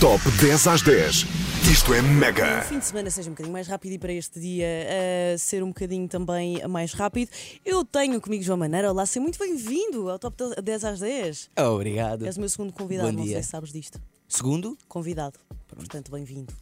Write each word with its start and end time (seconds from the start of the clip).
Top 0.00 0.20
10 0.40 0.66
às 0.66 0.82
10. 0.82 1.24
Isto 1.70 1.92
é 1.94 2.00
O 2.00 2.04
mega. 2.04 2.62
fim 2.62 2.78
de 2.78 2.84
semana 2.86 3.10
seja 3.10 3.28
um 3.28 3.32
bocadinho 3.32 3.52
mais 3.52 3.68
rápido 3.68 3.92
e 3.92 3.98
para 3.98 4.12
este 4.12 4.40
dia 4.40 4.66
uh, 4.66 5.38
ser 5.38 5.62
um 5.62 5.68
bocadinho 5.68 6.08
também 6.08 6.66
mais 6.68 6.92
rápido. 6.94 7.30
Eu 7.64 7.84
tenho 7.84 8.20
comigo 8.20 8.42
João 8.42 8.58
Maneira. 8.58 8.90
Olá, 8.90 9.04
seja 9.04 9.20
muito 9.20 9.38
bem-vindo 9.38 10.08
ao 10.10 10.18
Top 10.18 10.36
10 10.62 10.84
às 10.84 11.00
10. 11.00 11.50
Obrigado. 11.58 12.26
És 12.26 12.36
o 12.36 12.40
meu 12.40 12.48
segundo 12.48 12.72
convidado, 12.72 13.10
Bom 13.10 13.18
não 13.18 13.24
dia. 13.24 13.34
sei 13.34 13.42
se 13.42 13.48
sabes 13.50 13.72
disto. 13.72 14.00
Segundo? 14.26 14.76
Convidado. 14.88 15.38
Portanto, 15.68 16.10
bem-vindo. 16.10 16.52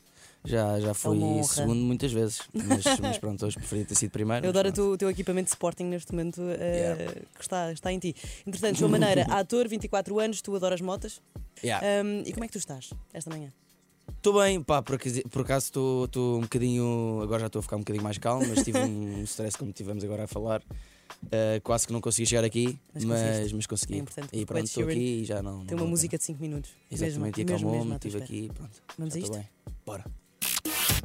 Já, 0.45 0.81
já 0.81 0.95
fui 0.95 1.17
É 1.17 1.19
uma 1.21 1.27
honra. 1.27 1.43
segundo 1.45 1.81
muitas 1.81 2.13
vezes. 2.13 2.41
Mas, 2.55 2.85
mas 3.01 3.19
pronto, 3.19 3.45
hoje 3.45 3.57
preferia 3.57 3.85
ter 3.85 3.95
sido 3.95 4.11
primeiro. 4.11 4.47
Eu 4.47 4.51
adoro 4.51 4.69
o 4.93 4.97
teu, 4.97 5.11
equipamento 5.11 5.47
de 5.47 5.51
Sporting 5.51 5.85
neste 5.85 6.13
momento 6.13 6.41
uh, 6.41 6.51
Yeah. 6.51 7.13
que 7.35 7.43
está, 7.43 7.73
está 7.73 7.93
em 7.93 7.99
ti. 7.99 8.15
Entretanto, 8.47 8.79
João 8.79 8.91
Maneira, 8.91 9.25
ator, 9.35 9.69
24 9.69 10.19
anos, 10.19 10.41
tu 10.41 10.55
adoras 10.57 10.81
motas. 10.81 11.21
Yeah. 11.63 11.85
Um, 12.05 12.23
e 12.25 12.33
como 12.33 12.45
é 12.45 12.47
que 12.47 12.53
tu 12.53 12.59
estás 12.59 12.91
esta 13.13 13.29
manhã? 13.31 13.53
Estou 14.17 14.41
bem, 14.41 14.63
pá, 14.63 14.81
por, 14.83 14.95
acaso- 14.95 15.23
por 15.29 15.43
acaso 15.43 15.67
estou 15.67 16.39
um 16.39 16.43
bocadinho. 16.43 17.21
Agora 17.23 17.41
já 17.41 17.47
estou 17.47 17.61
a 17.61 17.63
ficar 17.63 17.77
um 17.77 17.81
bocadinho 17.81 18.03
mais 18.03 18.17
calmo, 18.19 18.47
mas 18.49 18.65
tive 18.65 18.79
um 18.79 19.23
stress 19.25 19.57
como 19.59 19.73
tivemos 19.73 20.03
agora 20.05 20.25
a 20.25 20.27
falar. 20.27 20.63
Uh, 21.25 21.61
quase 21.65 21.87
que 21.87 21.93
não 21.93 22.01
consegui 22.01 22.27
chegar 22.27 22.45
aqui, 22.45 22.79
Mas 22.95 23.05
mas, 23.05 23.53
mas 23.53 23.67
consegui. 23.67 23.95
É 23.95 23.99
importante, 23.99 24.29
e 24.33 24.45
pronto, 24.47 24.65
estou 24.65 24.85
aqui 24.85 25.23
e 25.23 25.25
já 25.25 25.43
não. 25.43 25.59
não 25.59 25.65
Tem 25.67 25.75
uma 25.75 25.79
vale 25.79 25.89
a 25.89 25.91
música 25.91 26.17
de 26.19 26.25
5 26.25 26.41
minutos. 26.41 26.71
Exatamente, 26.91 27.41
e 27.41 27.45
mesmo, 27.45 27.53
mesmo, 27.55 27.69
acalmou-me, 27.69 27.95
estive 27.97 28.19
aqui 28.19 28.51
pronto. 28.55 28.83
Vamos 28.99 29.15
a 29.15 29.19
estou 29.19 29.37
isto? 29.37 29.43
bem. 29.67 29.75
Bora. 29.87 30.05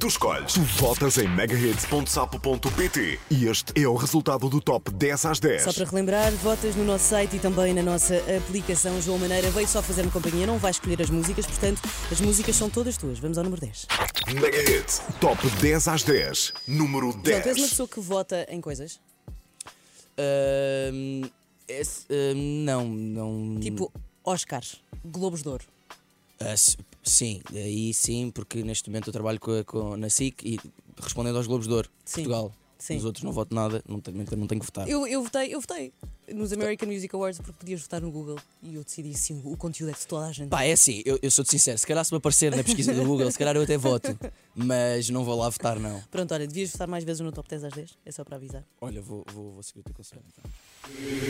Tu 0.04 0.08
escolhes, 0.08 0.52
tu 0.52 0.60
votas 0.60 1.16
em 1.16 1.26
megahits.sapo.pt 1.26 3.18
e 3.30 3.46
este 3.46 3.72
é 3.82 3.88
o 3.88 3.94
resultado 3.94 4.50
do 4.50 4.60
Top 4.60 4.92
10 4.92 5.24
às 5.24 5.40
10. 5.40 5.62
Só 5.62 5.72
para 5.72 5.86
relembrar, 5.86 6.30
votas 6.32 6.76
no 6.76 6.84
nosso 6.84 7.06
site 7.06 7.36
e 7.36 7.38
também 7.38 7.72
na 7.72 7.82
nossa 7.82 8.14
aplicação. 8.36 9.00
João 9.00 9.16
Maneira 9.16 9.50
veio 9.50 9.66
só 9.66 9.80
fazer-me 9.80 10.10
companhia, 10.10 10.46
não 10.46 10.58
vai 10.58 10.72
escolher 10.72 11.00
as 11.00 11.08
músicas, 11.08 11.46
portanto, 11.46 11.80
as 12.12 12.20
músicas 12.20 12.54
são 12.54 12.68
todas 12.68 12.98
tuas. 12.98 13.18
Vamos 13.18 13.38
ao 13.38 13.44
número 13.44 13.62
10. 13.62 13.86
Mega 14.34 14.70
Hits 14.70 15.00
Top 15.22 15.40
10 15.48 15.88
às 15.88 16.02
10. 16.02 16.52
Número 16.68 17.10
João, 17.10 17.22
tu 17.22 17.30
és 17.30 17.46
uma 17.46 17.54
10. 17.54 17.70
pessoa 17.70 17.88
que 17.88 18.00
vota 18.00 18.46
em 18.50 18.60
coisas? 18.60 19.00
Ahm, 20.18 21.30
esse, 21.66 22.04
ahm, 22.10 22.62
não, 22.62 22.84
não. 22.86 23.58
Tipo 23.58 23.90
Oscars, 24.22 24.82
Globos 25.02 25.42
de 25.42 25.48
Ouro. 25.48 25.73
Ah, 26.44 26.54
sim, 27.02 27.40
aí 27.52 27.92
sim, 27.94 28.30
porque 28.30 28.62
neste 28.62 28.88
momento 28.90 29.08
eu 29.08 29.12
trabalho 29.12 29.40
com, 29.40 29.64
com- 29.64 29.96
na 29.96 30.08
SIC 30.10 30.42
e 30.44 30.58
respondendo 31.02 31.36
aos 31.36 31.46
Globos 31.46 31.66
de 31.66 31.72
Ouro, 31.72 31.88
Sim. 32.04 32.14
Portugal. 32.22 32.52
Sim. 32.78 32.96
Os 32.96 33.04
outros 33.04 33.24
não 33.24 33.32
voto 33.32 33.54
nada, 33.54 33.82
não 33.88 33.98
tenho, 34.00 34.18
não 34.36 34.46
tenho 34.46 34.60
que 34.60 34.66
votar. 34.66 34.86
Eu, 34.88 35.06
eu 35.06 35.22
votei, 35.22 35.54
eu 35.54 35.60
votei 35.60 35.92
nos 36.32 36.52
American 36.52 36.88
Music 36.88 37.14
Awards 37.14 37.38
porque 37.40 37.58
podias 37.58 37.80
votar 37.82 38.00
no 38.00 38.10
Google 38.10 38.38
e 38.62 38.74
eu 38.74 38.84
decidi 38.84 39.12
sim, 39.14 39.40
o 39.44 39.56
conteúdo 39.56 39.90
é 39.90 39.98
de 39.98 40.06
toda 40.06 40.26
a 40.26 40.32
gente. 40.32 40.48
Pá, 40.48 40.64
é 40.64 40.72
assim, 40.72 41.02
eu, 41.04 41.18
eu 41.22 41.30
sou-te 41.30 41.50
sincero, 41.50 41.78
se 41.78 41.86
calhar 41.86 42.04
se 42.04 42.12
me 42.12 42.18
aparecer 42.18 42.54
na 42.54 42.62
pesquisa 42.64 42.92
do 42.94 43.04
Google, 43.04 43.30
se 43.30 43.38
calhar 43.38 43.54
eu 43.56 43.62
até 43.62 43.76
voto, 43.76 44.18
mas 44.54 45.10
não 45.10 45.24
vou 45.24 45.38
lá 45.38 45.48
votar, 45.48 45.78
não. 45.78 46.02
Pronto, 46.10 46.32
olha, 46.32 46.46
devias 46.46 46.70
votar 46.70 46.88
mais 46.88 47.04
vezes 47.04 47.20
no 47.20 47.32
top 47.32 47.48
10 47.48 47.64
às 47.64 47.72
10, 47.72 47.90
é 48.06 48.12
só 48.12 48.24
para 48.24 48.36
avisar. 48.36 48.64
Olha, 48.80 49.00
vou, 49.02 49.24
vou, 49.32 49.52
vou 49.52 49.62
seguir 49.62 49.80
o 49.80 49.82
teu 49.84 49.94
conselho 49.94 50.22
então. 50.26 50.50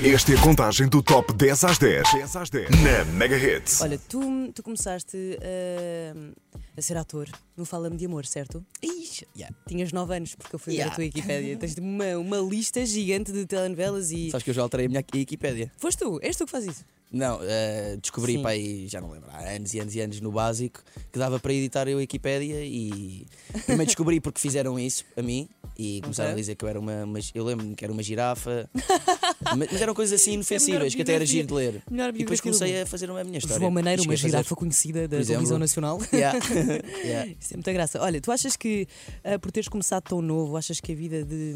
Esta 0.05 0.33
é 0.33 0.37
a 0.37 0.43
contagem 0.43 0.89
do 0.89 1.01
Top 1.01 1.33
10 1.33 1.65
às 1.65 1.79
10. 1.79 2.13
10 2.13 2.37
às 2.37 2.51
10. 2.51 2.71
Na 2.83 3.05
Mega 3.05 3.37
Hits. 3.37 3.81
Olha, 3.81 3.99
tu, 4.09 4.51
tu 4.53 4.65
começaste 4.65 5.17
uh, 5.17 6.33
a 6.77 6.83
ser 6.83 6.97
ator 6.97 7.29
no 7.57 7.65
Fala-me 7.65 7.97
de 7.97 8.05
Amor, 8.07 8.27
certo? 8.27 8.65
Ixi, 8.83 9.29
yeah. 9.37 9.55
Tinhas 9.69 9.93
9 9.93 10.17
anos, 10.17 10.35
porque 10.35 10.57
eu 10.57 10.59
fui 10.59 10.73
ver 10.75 10.81
a 10.81 10.85
Yeah. 10.85 10.97
tua 10.97 11.05
Wikipédia. 11.05 11.57
Tens 11.57 11.77
uma, 11.79 12.19
uma 12.19 12.39
lista 12.39 12.85
gigante 12.85 13.31
de 13.31 13.47
telenovelas 13.47 14.11
e. 14.11 14.31
Sabes 14.33 14.43
que 14.43 14.51
eu 14.51 14.55
já 14.55 14.63
alterei 14.63 14.84
a 14.85 14.89
minha 14.89 15.05
Wikipédia. 15.15 15.73
Foste 15.77 16.05
tu? 16.05 16.19
És 16.23 16.37
tu 16.37 16.45
que 16.45 16.51
fazes 16.51 16.77
isso? 16.77 16.85
Não, 17.13 17.39
eh, 17.43 17.97
descobri 18.01 18.33
Sim. 18.35 18.43
para 18.43 18.51
aí, 18.51 18.89
já 18.89 19.01
não 19.01 19.11
lembro, 19.11 19.31
há 19.31 19.51
anos 19.51 19.73
e 19.73 19.79
anos 19.79 19.95
e 19.95 20.01
anos 20.01 20.21
no 20.21 20.33
básico, 20.33 20.83
que 21.13 21.19
dava 21.19 21.39
para 21.39 21.53
editar 21.53 21.87
a 21.87 21.95
Wikipédia 21.95 22.65
e 22.65 23.27
primeiro 23.65 23.87
descobri 23.87 24.21
porque 24.21 24.41
fizeram 24.41 24.79
isso 24.79 25.05
a 25.17 25.23
mim 25.23 25.49
e 25.77 26.01
começaram 26.03 26.31
Ok. 26.31 26.35
a 26.39 26.41
dizer 26.41 26.55
que 26.55 26.65
eu 26.65 26.69
era 26.69 26.79
uma, 26.79 27.05
uma 27.05 27.19
eu 27.35 27.45
lembro-me 27.45 27.75
que 27.75 27.85
era 27.85 27.93
uma 27.93 28.03
girafa, 28.03 28.69
mas, 29.57 29.73
mas 29.73 29.83
eram 29.83 29.95
coisas 29.95 30.21
assim 30.21 30.35
inofensivas, 30.35 30.95
que 30.95 31.03
até 31.03 31.15
era 31.15 31.27
giro 31.27 31.49
de 31.49 31.55
ler. 31.55 31.83
E 32.15 32.19
depois 32.19 32.41
comecei 32.41 32.83
a 32.83 32.87
fazer 32.87 33.11
a 33.11 33.25
minha 33.25 33.39
história. 33.39 33.59
João 33.59 33.71
Maneiro, 33.71 34.03
uma 34.03 34.05
Cheguei 34.05 34.15
a 34.15 34.19
fazer- 34.19 34.31
girafa 34.31 34.55
conhecida 34.57 35.09
da 35.09 35.21
televisão 35.23 35.59
nacional. 35.59 35.99
Yeah. 36.13 36.39
Yeah. 37.05 37.31
Isso 37.41 37.55
é 37.55 37.57
muita 37.57 37.73
graça. 37.73 38.01
Olha, 38.01 38.21
tu 38.21 38.31
achas 38.31 38.57
que 38.57 38.87
ah, 39.25 39.39
por 39.39 39.51
teres 39.51 39.69
começado 39.69 40.05
tão 40.05 40.23
novo, 40.23 40.57
achas 40.57 40.81
que 40.81 40.93
a 40.93 40.95
vida 40.95 41.25
de, 41.25 41.55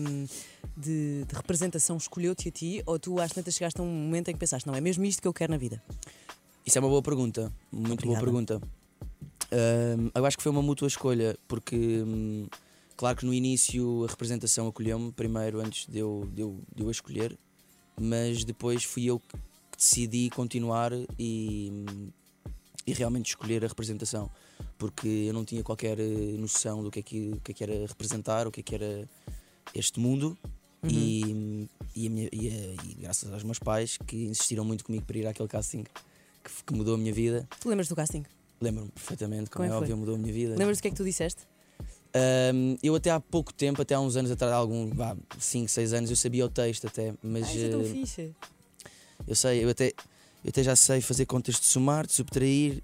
de, 0.76 1.24
de 1.24 1.34
representação 1.34 1.96
escolheu-te 1.96 2.48
a 2.48 2.50
ti? 2.52 2.82
Ou 2.86 2.98
tu 2.98 3.20
às 3.20 3.32
tantas 3.32 3.54
chegaste 3.54 3.80
a 3.80 3.84
um 3.84 3.86
momento 3.86 4.28
em 4.28 4.32
que 4.32 4.38
pensaste, 4.38 4.66
não, 4.66 4.74
é 4.74 4.80
mesmo 4.80 5.04
isto 5.04 5.22
que 5.22 5.28
eu 5.28 5.32
quero 5.32 5.52
na 5.52 5.58
vida? 5.58 5.82
Isso 6.66 6.76
é 6.76 6.80
uma 6.80 6.88
boa 6.88 7.02
pergunta, 7.02 7.52
muito 7.72 8.04
boa 8.04 8.18
Obrigada. 8.18 8.58
pergunta. 8.58 8.78
Ahm, 9.50 10.10
eu 10.14 10.26
acho 10.26 10.36
que 10.36 10.42
foi 10.42 10.52
uma 10.52 10.60
mútua 10.62 10.86
escolha, 10.88 11.36
porque 11.48 11.76
hum, 12.04 12.46
claro 12.98 13.16
que 13.16 13.24
no 13.24 13.32
início 13.32 14.04
a 14.04 14.08
representação 14.08 14.66
acolheu-me 14.68 15.10
primeiro 15.12 15.60
antes 15.60 15.86
de 15.86 15.98
eu, 16.00 16.28
de, 16.34 16.42
eu, 16.42 16.60
de 16.74 16.82
eu 16.82 16.88
a 16.88 16.90
escolher, 16.90 17.38
mas 17.98 18.44
depois 18.44 18.84
fui 18.84 19.06
eu 19.06 19.18
que 19.20 19.36
decidi 19.76 20.28
continuar 20.30 20.92
e, 21.18 21.84
e 22.86 22.92
realmente 22.92 23.26
escolher 23.28 23.64
a 23.64 23.68
representação, 23.68 24.30
porque 24.76 25.06
eu 25.08 25.32
não 25.32 25.44
tinha 25.44 25.62
qualquer 25.62 25.98
eh, 25.98 26.36
noção 26.38 26.82
do 26.82 26.90
que 26.90 26.98
é 26.98 27.02
que, 27.02 27.30
o 27.30 27.40
que, 27.40 27.52
é 27.52 27.54
que 27.54 27.62
era 27.64 27.86
representar, 27.86 28.46
o 28.46 28.50
que 28.50 28.60
é 28.60 28.62
que 28.62 28.74
era 28.74 29.08
este 29.74 29.98
mundo. 30.00 30.36
E, 30.88 31.22
hum, 31.26 31.68
e, 31.96 32.06
a 32.06 32.10
minha- 32.10 32.28
e 32.32 32.48
a- 32.48 32.82
e 32.84 32.94
graças 33.00 33.32
aos 33.32 33.42
meus 33.42 33.58
pais 33.58 33.96
que 34.06 34.26
insistiram 34.26 34.64
muito 34.64 34.84
comigo 34.84 35.04
para 35.04 35.18
ir 35.18 35.26
àquele 35.26 35.48
casting 35.48 35.82
que, 35.82 36.62
que 36.66 36.72
mudou 36.72 36.94
a 36.94 36.98
minha 36.98 37.12
vida. 37.12 37.48
Tu 37.60 37.68
lembras 37.68 37.88
do 37.88 37.96
casting? 37.96 38.24
Lembro-me 38.60 38.90
perfeitamente, 38.90 39.50
como, 39.50 39.64
Como 39.64 39.64
é 39.64 39.68
é 39.68 39.76
óbvio, 39.76 39.96
mudou 39.96 40.14
a 40.14 40.18
minha 40.18 40.32
vida. 40.32 40.54
Lembras 40.56 40.78
do 40.78 40.82
que 40.82 40.88
é 40.88 40.90
que 40.92 40.96
tu 40.96 41.04
disseste? 41.04 41.42
Ahm, 42.14 42.76
eu 42.82 42.94
até 42.94 43.10
há 43.10 43.20
pouco 43.20 43.52
tempo, 43.52 43.82
até 43.82 43.94
há 43.94 44.00
uns 44.00 44.16
anos 44.16 44.30
atrás, 44.30 44.52
algum, 44.52 44.90
5, 45.38 45.68
6 45.68 45.92
anos, 45.92 46.10
eu 46.10 46.16
sabia 46.16 46.44
o 46.44 46.48
texto 46.48 46.86
até, 46.86 47.14
mas 47.22 47.46
Ah, 47.48 47.54
isso 47.54 47.64
é 47.66 47.68
tão 47.68 47.80
eh, 47.82 47.84
fixe. 47.84 48.34
eu 49.26 49.34
sei, 49.36 49.64
eu 49.64 49.68
até, 49.68 49.88
eu 50.44 50.48
até 50.48 50.62
já 50.62 50.74
sei 50.74 51.00
fazer 51.00 51.26
contas 51.26 51.60
de 51.60 51.66
somar, 51.66 52.06
de 52.06 52.12
subtrair, 52.12 52.82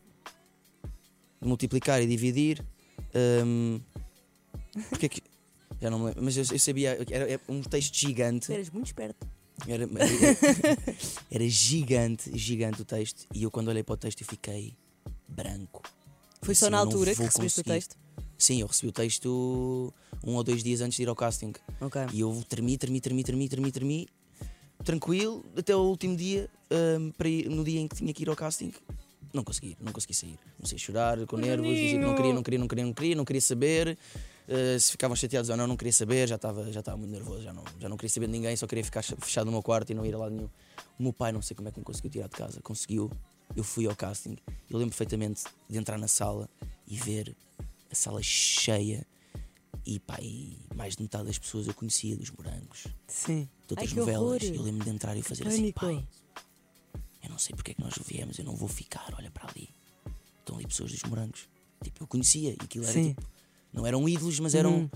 de 1.40 1.48
multiplicar 1.48 2.02
e 2.02 2.06
dividir. 2.06 2.64
Ahm, 3.14 3.80
porque 4.90 5.06
é 5.06 5.08
que. 5.08 5.22
Já 5.80 5.90
não 5.90 5.98
me 5.98 6.04
lembro, 6.06 6.22
mas 6.22 6.36
eu, 6.36 6.44
eu 6.52 6.58
sabia, 6.58 6.96
era, 7.10 7.30
era 7.32 7.40
um 7.48 7.60
texto 7.62 7.94
gigante. 7.96 8.52
Eras 8.52 8.70
muito 8.70 8.86
esperto. 8.86 9.26
Era, 9.66 9.84
era, 9.84 10.78
era 11.30 11.48
gigante, 11.48 12.36
gigante 12.38 12.82
o 12.82 12.84
texto. 12.84 13.26
E 13.34 13.42
eu, 13.42 13.50
quando 13.50 13.68
olhei 13.68 13.82
para 13.82 13.94
o 13.94 13.96
texto, 13.96 14.20
eu 14.22 14.26
fiquei 14.26 14.76
branco. 15.28 15.82
Foi 16.42 16.54
só 16.54 16.68
na 16.70 16.78
"Eu 16.78 16.84
não 16.84 16.92
altura 16.92 17.14
que 17.14 17.22
recebeste 17.22 17.60
o 17.60 17.64
conseguir." 17.64 17.80
texto? 17.80 17.96
Sim, 18.44 18.60
eu 18.60 18.66
recebi 18.66 18.88
o 18.88 18.92
texto 18.92 19.90
um 20.22 20.34
ou 20.34 20.44
dois 20.44 20.62
dias 20.62 20.82
antes 20.82 20.96
de 20.96 21.02
ir 21.02 21.08
ao 21.08 21.16
casting. 21.16 21.54
Ok. 21.80 22.02
E 22.12 22.20
eu 22.20 22.44
tremi, 22.46 22.76
tremi, 22.76 23.00
tremi, 23.00 23.22
tremi, 23.24 23.48
tremi, 23.48 23.72
tremi, 23.72 24.08
tranquilo, 24.84 25.42
até 25.56 25.74
o 25.74 25.80
último 25.80 26.14
dia, 26.14 26.50
hum, 26.70 27.10
para 27.16 27.26
ir- 27.26 27.48
no 27.48 27.64
dia 27.64 27.80
em 27.80 27.88
que 27.88 27.96
tinha 27.96 28.12
que 28.12 28.22
ir 28.22 28.28
ao 28.28 28.36
casting. 28.36 28.70
Não 29.32 29.42
consegui, 29.42 29.78
não 29.80 29.92
consegui 29.94 30.12
sair. 30.12 30.38
Comecei 30.58 30.76
a 30.76 30.78
chorar 30.78 31.26
com 31.26 31.38
nervos, 31.38 31.78
dizia 31.78 31.98
que 31.98 32.04
não 32.04 32.14
queria, 32.14 32.34
não 32.34 32.42
queria, 32.42 32.58
não 32.58 32.68
queria, 32.68 32.84
não 32.84 32.92
queria, 32.92 33.16
não 33.16 33.24
queria 33.24 33.40
saber. 33.40 33.96
Uh, 34.46 34.78
se 34.78 34.90
ficavam 34.92 35.16
chateados 35.16 35.48
ou 35.48 35.56
não, 35.56 35.66
não 35.66 35.74
queria 35.76 35.92
saber, 35.92 36.28
já 36.28 36.34
estava 36.36 36.70
já 36.70 36.80
estava 36.80 36.98
muito 36.98 37.10
nervoso, 37.12 37.40
já 37.42 37.50
não, 37.54 37.64
já 37.80 37.88
não 37.88 37.96
queria 37.96 38.10
saber 38.10 38.26
de 38.26 38.32
ninguém, 38.32 38.54
só 38.56 38.66
queria 38.66 38.84
ficar 38.84 39.00
cha- 39.00 39.16
fechado 39.16 39.46
no 39.46 39.52
meu 39.52 39.62
quarto 39.62 39.90
e 39.90 39.94
não 39.94 40.04
ir 40.04 40.14
a 40.14 40.18
lado 40.18 40.34
nenhum. 40.34 40.50
O 40.98 41.02
meu 41.02 41.14
pai, 41.14 41.32
não 41.32 41.40
sei 41.40 41.56
como 41.56 41.66
é 41.68 41.72
que 41.72 41.78
me 41.78 41.84
conseguiu 41.84 42.10
tirar 42.10 42.28
de 42.28 42.36
casa, 42.36 42.60
conseguiu. 42.60 43.10
Eu 43.56 43.64
fui 43.64 43.86
ao 43.86 43.96
casting, 43.96 44.36
eu 44.68 44.76
lembro 44.78 44.90
perfeitamente 44.90 45.44
de 45.68 45.78
entrar 45.78 45.96
na 45.96 46.08
sala 46.08 46.46
e 46.86 46.96
ver 46.96 47.34
a 47.94 47.96
sala 47.96 48.22
cheia 48.22 49.06
e 49.86 49.98
pá, 50.00 50.18
e 50.20 50.58
mais 50.74 50.96
de 50.96 51.02
metade 51.02 51.26
das 51.26 51.38
pessoas 51.38 51.66
eu 51.66 51.74
conhecia, 51.74 52.16
dos 52.16 52.30
morangos, 52.30 52.86
Sim. 53.06 53.48
de 53.66 53.72
outras 53.72 53.90
Ai, 53.90 53.96
novelas. 53.98 54.42
horror. 54.42 54.54
Eu 54.56 54.62
lembro 54.62 54.84
de 54.84 54.90
entrar 54.90 55.16
e 55.16 55.22
fazer 55.22 55.46
assim, 55.46 55.70
Pânico. 55.72 55.80
pai, 55.80 56.08
eu 57.22 57.30
não 57.30 57.38
sei 57.38 57.54
porque 57.54 57.70
é 57.70 57.74
que 57.74 57.80
nós 57.80 57.94
viemos, 58.06 58.38
eu 58.38 58.44
não 58.44 58.56
vou 58.56 58.68
ficar, 58.68 59.12
olha 59.16 59.30
para 59.30 59.48
ali. 59.48 59.68
Estão 60.40 60.56
ali 60.56 60.66
pessoas 60.66 60.90
dos 60.92 61.02
morangos. 61.04 61.48
Tipo, 61.82 62.02
eu 62.02 62.06
conhecia 62.06 62.50
e 62.50 62.56
aquilo 62.60 62.84
era 62.84 62.92
Sim. 62.92 63.08
tipo. 63.14 63.22
Não 63.72 63.86
eram 63.86 64.08
ídolos, 64.08 64.38
mas 64.40 64.54
eram, 64.54 64.80
Hum. 64.82 64.90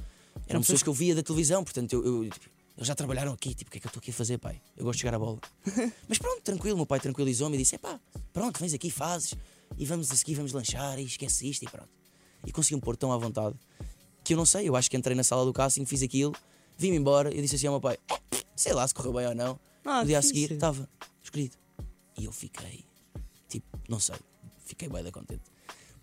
eram 0.46 0.60
pessoas 0.60 0.82
que 0.82 0.88
eu 0.88 0.94
via 0.94 1.14
da 1.14 1.22
televisão, 1.22 1.64
portanto 1.64 1.92
eu, 1.94 2.04
eu, 2.24 2.30
tipo, 2.30 2.48
eles 2.76 2.86
já 2.86 2.94
trabalharam 2.94 3.32
aqui, 3.32 3.54
tipo, 3.54 3.68
o 3.68 3.72
que 3.72 3.78
é 3.78 3.80
que 3.80 3.86
eu 3.86 3.90
estou 3.90 4.00
aqui 4.00 4.10
a 4.10 4.14
fazer, 4.14 4.38
pai? 4.38 4.60
Eu 4.76 4.84
gosto 4.84 4.98
de 4.98 5.02
jogar 5.02 5.16
a 5.16 5.18
bola. 5.18 5.38
mas 6.08 6.16
pronto, 6.18 6.40
tranquilo, 6.42 6.76
meu 6.76 6.86
pai 6.86 7.00
tranquilizou-me 7.00 7.56
e 7.56 7.58
disse: 7.58 7.76
pá, 7.78 7.98
pronto, 8.32 8.58
vens 8.60 8.72
aqui, 8.72 8.88
fazes, 8.90 9.34
e 9.76 9.84
vamos 9.84 10.10
a 10.12 10.16
seguir, 10.16 10.34
vamos 10.34 10.52
lanchar, 10.52 10.98
e 10.98 11.04
esquece 11.04 11.48
isto 11.48 11.64
e 11.64 11.68
pronto. 11.68 11.90
E 12.46 12.52
consegui-me 12.52 12.80
pôr 12.80 12.96
tão 12.96 13.12
à 13.12 13.16
vontade 13.16 13.56
que 14.24 14.34
eu 14.34 14.36
não 14.36 14.44
sei, 14.44 14.68
eu 14.68 14.76
acho 14.76 14.90
que 14.90 14.96
entrei 14.96 15.16
na 15.16 15.24
sala 15.24 15.44
do 15.44 15.52
casting, 15.52 15.84
fiz 15.86 16.02
aquilo, 16.02 16.34
vim-me 16.76 16.96
embora 16.96 17.34
e 17.34 17.40
disse 17.40 17.56
assim 17.56 17.66
ao 17.66 17.74
meu 17.74 17.80
pai: 17.80 17.98
"Eh, 18.10 18.20
sei 18.54 18.72
lá 18.74 18.86
se 18.86 18.94
correu 18.94 19.12
bem 19.12 19.26
ou 19.26 19.34
não. 19.34 19.58
Ah, 19.84 20.00
no 20.00 20.06
dia 20.06 20.18
a 20.18 20.22
seguir 20.22 20.52
estava 20.52 20.88
escolhido. 21.22 21.56
E 22.18 22.24
eu 22.24 22.32
fiquei, 22.32 22.84
tipo, 23.48 23.66
não 23.88 23.98
sei, 23.98 24.16
fiquei 24.66 24.88
bem 24.88 25.02
da 25.02 25.10
contente. 25.10 25.42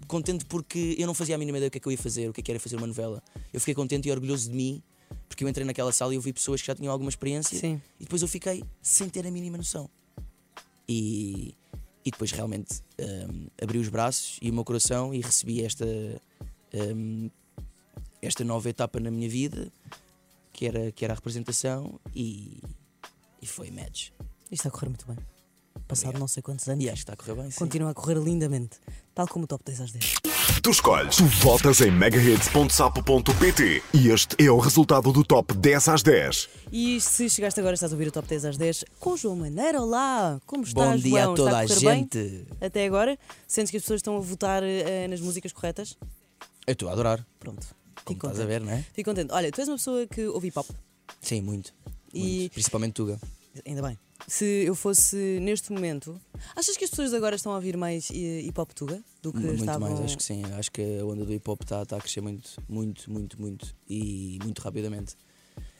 Contente 0.07 0.45
porque 0.45 0.95
eu 0.97 1.05
não 1.07 1.13
fazia 1.13 1.35
a 1.35 1.37
mínima 1.37 1.57
ideia 1.57 1.69
do 1.69 1.71
que 1.71 1.77
é 1.77 1.81
que 1.81 1.87
eu 1.87 1.91
ia 1.91 1.97
fazer, 1.97 2.29
o 2.29 2.33
que 2.33 2.41
é 2.41 2.43
que 2.43 2.51
era 2.51 2.59
fazer 2.59 2.77
uma 2.77 2.87
novela. 2.87 3.21
Eu 3.53 3.59
fiquei 3.59 3.75
contente 3.75 4.07
e 4.07 4.11
orgulhoso 4.11 4.49
de 4.49 4.55
mim, 4.55 4.81
porque 5.27 5.43
eu 5.43 5.49
entrei 5.49 5.65
naquela 5.65 5.91
sala 5.91 6.13
e 6.13 6.17
eu 6.17 6.21
vi 6.21 6.33
pessoas 6.33 6.61
que 6.61 6.67
já 6.67 6.75
tinham 6.75 6.91
alguma 6.91 7.09
experiência 7.09 7.59
Sim. 7.59 7.81
e 7.99 8.03
depois 8.03 8.21
eu 8.21 8.27
fiquei 8.27 8.63
sem 8.81 9.09
ter 9.09 9.25
a 9.25 9.31
mínima 9.31 9.57
noção. 9.57 9.89
E, 10.87 11.55
E 12.05 12.11
depois 12.11 12.31
realmente 12.31 12.81
hum, 12.99 13.47
abri 13.61 13.79
os 13.79 13.89
braços 13.89 14.37
e 14.41 14.51
o 14.51 14.53
meu 14.53 14.63
coração 14.63 15.13
e 15.13 15.21
recebi 15.21 15.63
esta, 15.63 15.85
hum, 16.95 17.29
esta 18.21 18.43
nova 18.43 18.69
etapa 18.69 18.99
na 18.99 19.09
minha 19.09 19.27
vida, 19.27 19.71
que 20.53 20.67
era, 20.67 20.91
que 20.91 21.03
era 21.03 21.13
a 21.13 21.15
representação, 21.15 21.99
e, 22.15 22.61
e 23.41 23.47
foi 23.47 23.71
match. 23.71 24.09
Isto 24.51 24.53
está 24.53 24.69
a 24.69 24.71
correr 24.71 24.89
muito 24.89 25.07
bem. 25.07 25.17
Passado 25.87 26.05
Obrigado. 26.07 26.19
não 26.21 26.27
sei 26.27 26.41
quantos 26.41 26.67
anos, 26.67 26.83
E 26.83 26.89
acho 26.89 26.95
que 26.95 27.01
está 27.11 27.13
a 27.13 27.15
correr 27.15 27.35
bem. 27.41 27.51
sim. 27.51 27.57
continua 27.59 27.91
a 27.91 27.93
correr 27.93 28.15
lindamente. 28.17 28.77
Tal 29.13 29.27
como 29.27 29.45
o 29.45 29.47
top 29.47 29.63
10 29.65 29.81
às 29.81 29.91
10. 29.91 30.15
Tu 30.63 30.69
escolhes, 30.71 31.15
tu 31.17 31.25
votas 31.25 31.79
em 31.81 31.91
megahits.sapo.pt 31.91 33.83
e 33.93 34.09
este 34.09 34.35
é 34.43 34.49
o 34.49 34.57
resultado 34.57 35.11
do 35.11 35.23
top 35.23 35.53
10 35.53 35.87
às 35.89 36.01
10. 36.03 36.49
E 36.71 36.99
se 36.99 37.29
chegaste 37.29 37.59
agora, 37.59 37.75
estás 37.75 37.91
a 37.91 37.95
ouvir 37.95 38.07
o 38.07 38.11
top 38.11 38.27
10 38.27 38.45
às 38.45 38.57
10 38.57 38.83
com 38.99 39.15
João 39.15 39.35
Maneira. 39.35 39.79
Olá! 39.81 40.41
Como 40.45 40.63
estás, 40.63 40.89
Bom 40.89 40.97
dia 41.09 41.21
João? 41.21 41.33
a 41.33 41.35
toda 41.35 41.49
Está 41.49 41.59
a 41.59 41.63
a 41.63 41.67
correr 41.67 41.79
bem? 41.95 41.99
gente. 41.99 42.47
Até 42.59 42.85
agora? 42.85 43.17
Sentes 43.47 43.69
que 43.71 43.77
as 43.77 43.83
pessoas 43.83 43.99
estão 43.99 44.17
a 44.17 44.19
votar 44.19 44.63
eh, 44.63 45.07
nas 45.07 45.21
músicas 45.21 45.51
corretas? 45.53 45.95
Eu 46.65 46.73
estou 46.73 46.89
a 46.89 46.93
adorar. 46.93 47.25
Pronto. 47.39 47.65
Como 48.03 48.17
Fico 48.17 48.27
estás 48.27 48.39
a 48.39 48.43
contente. 48.43 48.47
ver, 48.47 48.61
não 48.65 48.71
é? 48.73 48.85
Fico 48.93 49.09
contente. 49.09 49.31
Olha, 49.33 49.51
tu 49.51 49.61
és 49.61 49.67
uma 49.67 49.77
pessoa 49.77 50.07
que 50.07 50.25
ouve 50.27 50.47
hip 50.47 50.57
hop. 50.59 50.67
Sim, 51.21 51.41
muito. 51.41 51.73
E- 52.13 52.39
muito. 52.39 52.51
Principalmente 52.53 52.93
Tuga. 52.93 53.19
Ainda 53.65 53.81
bem. 53.81 53.97
Se 54.27 54.43
eu 54.65 54.73
fosse 54.73 55.39
neste 55.41 55.71
momento, 55.71 56.19
achas 56.55 56.75
que 56.75 56.83
as 56.83 56.89
pessoas 56.89 57.13
agora 57.13 57.35
estão 57.35 57.51
a 57.51 57.55
ouvir 57.55 57.77
mais 57.77 58.09
eh, 58.11 58.41
hip 58.41 58.59
hop 58.59 58.71
tuga 58.73 58.99
do 59.21 59.31
que 59.31 59.39
Muito 59.39 59.59
estavam? 59.59 59.87
mais, 59.89 59.99
acho 60.01 60.17
que 60.17 60.23
sim. 60.23 60.41
Acho 60.57 60.71
que 60.71 60.99
a 60.99 61.05
onda 61.05 61.23
do 61.25 61.31
hip 61.33 61.47
hop 61.49 61.61
está 61.61 61.85
tá 61.85 61.97
a 61.97 62.01
crescer 62.01 62.21
muito, 62.21 62.49
muito, 62.67 63.11
muito, 63.11 63.39
muito 63.39 63.75
e 63.87 64.39
muito 64.43 64.59
rapidamente. 64.61 65.15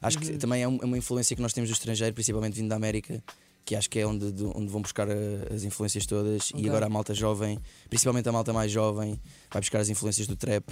Acho 0.02 0.18
Uhum. 0.20 0.24
que 0.26 0.38
também 0.38 0.62
é 0.62 0.66
é 0.66 0.68
uma 0.68 0.98
influência 0.98 1.36
que 1.36 1.42
nós 1.42 1.54
temos 1.54 1.70
do 1.70 1.74
estrangeiro, 1.74 2.14
principalmente 2.14 2.54
vindo 2.54 2.70
da 2.70 2.76
América, 2.76 3.24
que 3.64 3.76
acho 3.76 3.90
que 3.90 3.98
é 4.00 4.06
onde, 4.06 4.26
onde 4.54 4.68
vão 4.68 4.82
buscar 4.82 5.10
a- 5.10 5.54
as 5.54 5.64
influências 5.64 6.06
todas. 6.06 6.52
Ok. 6.52 6.62
E 6.64 6.70
agora 6.70 6.86
a 6.86 6.90
malta 6.90 7.16
jovem, 7.16 7.60
principalmente 7.90 8.30
a 8.30 8.32
malta 8.32 8.54
mais 8.54 8.72
jovem, 8.72 9.20
vai 9.52 9.60
buscar 9.62 9.80
as 9.80 9.90
influências 9.90 10.28
do 10.28 10.36
trap 10.36 10.70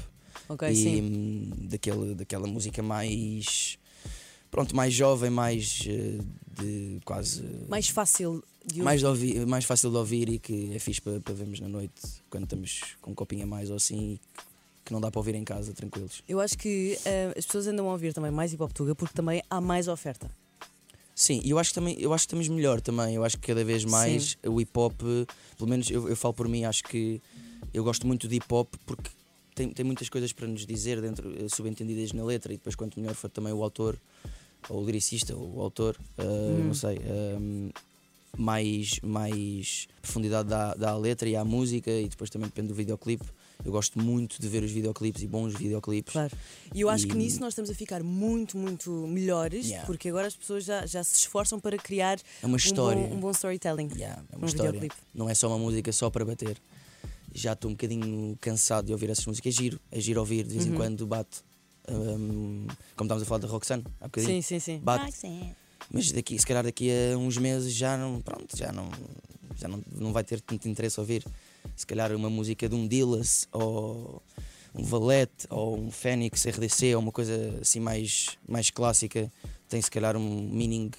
e 0.69 0.75
sim. 0.75 1.01
hum, 1.01 1.49
daquele, 1.69 2.13
daquela 2.13 2.45
música 2.47 2.83
mais. 2.83 3.79
Pronto, 4.53 4.75
mais 4.75 4.93
jovem, 4.93 5.31
mais 5.31 5.83
eh, 5.89 6.19
de 6.61 6.99
quase. 7.03 7.43
Mais 7.67 7.89
fácil 7.89 8.43
de 8.63 8.73
ouvir. 8.73 8.83
Mais, 8.83 8.99
de 8.99 9.05
ouvir, 9.07 9.47
mais 9.47 9.65
fácil 9.65 9.89
de 9.89 9.97
ouvir 9.97 10.29
e 10.29 10.37
que 10.37 10.71
é 10.75 10.77
fixe 10.77 11.01
para, 11.01 11.19
para 11.19 11.33
vermos 11.33 11.59
na 11.59 11.67
noite 11.67 11.99
quando 12.29 12.43
estamos 12.43 12.81
com 13.01 13.09
um 13.09 13.15
copinho 13.15 13.45
a 13.45 13.47
mais 13.47 13.71
ou 13.71 13.77
assim 13.77 14.19
que 14.85 14.93
não 14.93 15.01
dá 15.01 15.09
para 15.09 15.19
ouvir 15.19 15.33
em 15.33 15.43
casa 15.43 15.73
tranquilos. 15.73 16.21
Eu 16.29 16.39
acho 16.39 16.55
que 16.55 16.95
eh, 17.03 17.33
as 17.35 17.47
pessoas 17.47 17.65
andam 17.65 17.89
a 17.89 17.93
ouvir 17.93 18.13
também 18.13 18.29
mais 18.29 18.53
hip 18.53 18.61
hop 18.61 18.71
tuga 18.71 18.93
porque 18.93 19.15
também 19.15 19.41
há 19.49 19.59
mais 19.59 19.87
oferta. 19.87 20.29
Sim, 21.15 21.41
e 21.43 21.49
eu 21.49 21.57
acho 21.57 21.71
que 21.71 21.75
também 21.75 21.99
eu 21.99 22.13
acho 22.13 22.27
que 22.27 22.35
estamos 22.35 22.47
melhor 22.47 22.79
também. 22.79 23.15
Eu 23.15 23.23
acho 23.23 23.39
que 23.39 23.47
cada 23.47 23.65
vez 23.65 23.83
mais 23.83 24.37
o 24.45 24.61
hip 24.61 24.77
hop, 24.77 25.01
pelo 25.57 25.67
menos 25.67 25.89
eu, 25.89 26.07
eu 26.07 26.15
falo 26.15 26.35
por 26.35 26.47
mim, 26.47 26.63
acho 26.63 26.83
que 26.83 27.19
eu 27.73 27.83
gosto 27.83 28.05
muito 28.05 28.27
de 28.27 28.35
hip 28.35 28.53
hop 28.53 28.71
porque 28.85 29.09
tem, 29.55 29.69
tem 29.69 29.85
muitas 29.85 30.09
coisas 30.09 30.31
para 30.33 30.47
nos 30.47 30.63
dizer 30.63 31.01
dentro, 31.01 31.33
eh, 31.43 31.47
subentendidas 31.49 32.11
na 32.13 32.23
letra, 32.23 32.53
e 32.53 32.57
depois 32.57 32.75
quanto 32.75 32.99
melhor 32.99 33.15
for 33.15 33.29
também 33.29 33.53
o 33.53 33.63
autor, 33.63 33.97
ou 34.69 34.81
o 34.81 34.85
lyricista, 34.85 35.35
ou 35.35 35.55
o 35.57 35.61
autor, 35.61 35.97
eh, 36.17 36.23
não 36.63 36.73
sei, 36.73 36.97
eh, 36.97 37.71
mais, 38.37 38.99
mais 39.01 39.87
profundidade 40.01 40.49
dá, 40.49 40.73
dá 40.73 40.91
à 40.91 40.97
letra 40.97 41.29
e 41.29 41.35
à 41.35 41.45
música, 41.45 41.91
e 41.91 42.07
depois 42.09 42.29
também 42.29 42.47
depende 42.47 42.69
do 42.69 42.73
videoclipe. 42.73 43.23
Eu 43.63 43.71
gosto 43.71 44.01
muito 44.01 44.41
de 44.41 44.47
ver 44.49 44.63
os 44.63 44.71
videoclipes 44.71 45.21
e 45.21 45.27
bons 45.27 45.53
videoclipes. 45.53 46.11
Claro. 46.11 46.35
E 46.73 46.81
eu 46.81 46.89
acho 46.89 47.05
que 47.07 47.13
E- 47.13 47.17
nisso 47.17 47.39
nós 47.39 47.49
estamos 47.53 47.69
a 47.69 47.75
ficar 47.75 48.03
muito, 48.03 48.57
muito 48.57 48.89
melhores 49.07 49.67
Yeah. 49.67 49.85
porque 49.85 50.09
agora 50.09 50.27
as 50.27 50.35
pessoas 50.35 50.65
já, 50.65 50.85
já 50.85 51.03
se 51.03 51.19
esforçam 51.19 51.59
para 51.59 51.77
criar 51.77 52.19
É 52.41 52.45
uma 52.45 52.57
história. 52.57 53.01
Um, 53.03 53.09
bom, 53.09 53.15
um 53.15 53.19
bom 53.19 53.31
storytelling. 53.31 53.89
Yeah, 53.95 54.21
é 54.31 54.35
uma 54.35 54.45
Um 54.45 54.47
história. 54.49 54.71
videoclipe. 54.71 54.95
Não 55.13 55.29
é 55.29 55.33
só 55.35 55.47
uma 55.47 55.59
música 55.59 55.91
só 55.93 56.09
para 56.09 56.25
bater. 56.25 56.57
Já 57.33 57.53
estou 57.53 57.69
um 57.71 57.73
bocadinho 57.73 58.37
cansado 58.41 58.85
de 58.87 58.91
ouvir 58.91 59.09
essas 59.11 59.25
músicas. 59.25 59.53
É 59.55 59.57
giro, 59.61 59.79
é 59.91 59.99
giro 60.01 60.19
ouvir, 60.19 60.43
de 60.45 60.53
vez 60.55 60.65
Uhum. 60.65 60.73
em 60.73 60.75
quando 60.75 61.05
bate. 61.07 61.41
Um, 61.89 62.67
como 62.95 63.07
estávamos 63.07 63.23
a 63.23 63.25
falar 63.25 63.39
da 63.39 63.47
Roxanne 63.47 63.83
há 63.99 64.05
bocadinho. 64.05 64.33
Sim, 64.35 64.41
sim, 64.41 64.59
sim. 64.59 64.79
Bate. 64.79 65.13
Mas 65.91 66.11
daqui, 66.11 66.39
se 66.39 66.45
calhar 66.45 66.63
daqui 66.63 66.89
a 66.89 67.17
uns 67.17 67.37
meses 67.37 67.73
já 67.73 67.97
não, 67.97 68.21
pronto, 68.21 68.55
já 68.57 68.71
não, 68.71 68.89
já 69.57 69.67
não, 69.67 69.83
não 69.91 70.13
vai 70.13 70.23
ter 70.23 70.39
tanto 70.41 70.67
interesse 70.67 70.99
ouvir. 70.99 71.25
Se 71.75 71.85
calhar 71.85 72.11
uma 72.15 72.29
música 72.29 72.67
de 72.69 72.75
um 72.75 72.87
Dillas 72.87 73.47
ou 73.51 74.21
um 74.73 74.83
Valete 74.83 75.45
ou 75.49 75.77
um 75.77 75.91
Fênix 75.91 76.45
RDC 76.45 76.95
ou 76.95 77.01
uma 77.01 77.11
coisa 77.11 77.33
assim 77.61 77.79
mais, 77.79 78.37
mais 78.47 78.69
clássica 78.69 79.31
tem 79.69 79.81
se 79.81 79.91
calhar 79.91 80.15
um 80.15 80.49
meaning 80.49 80.89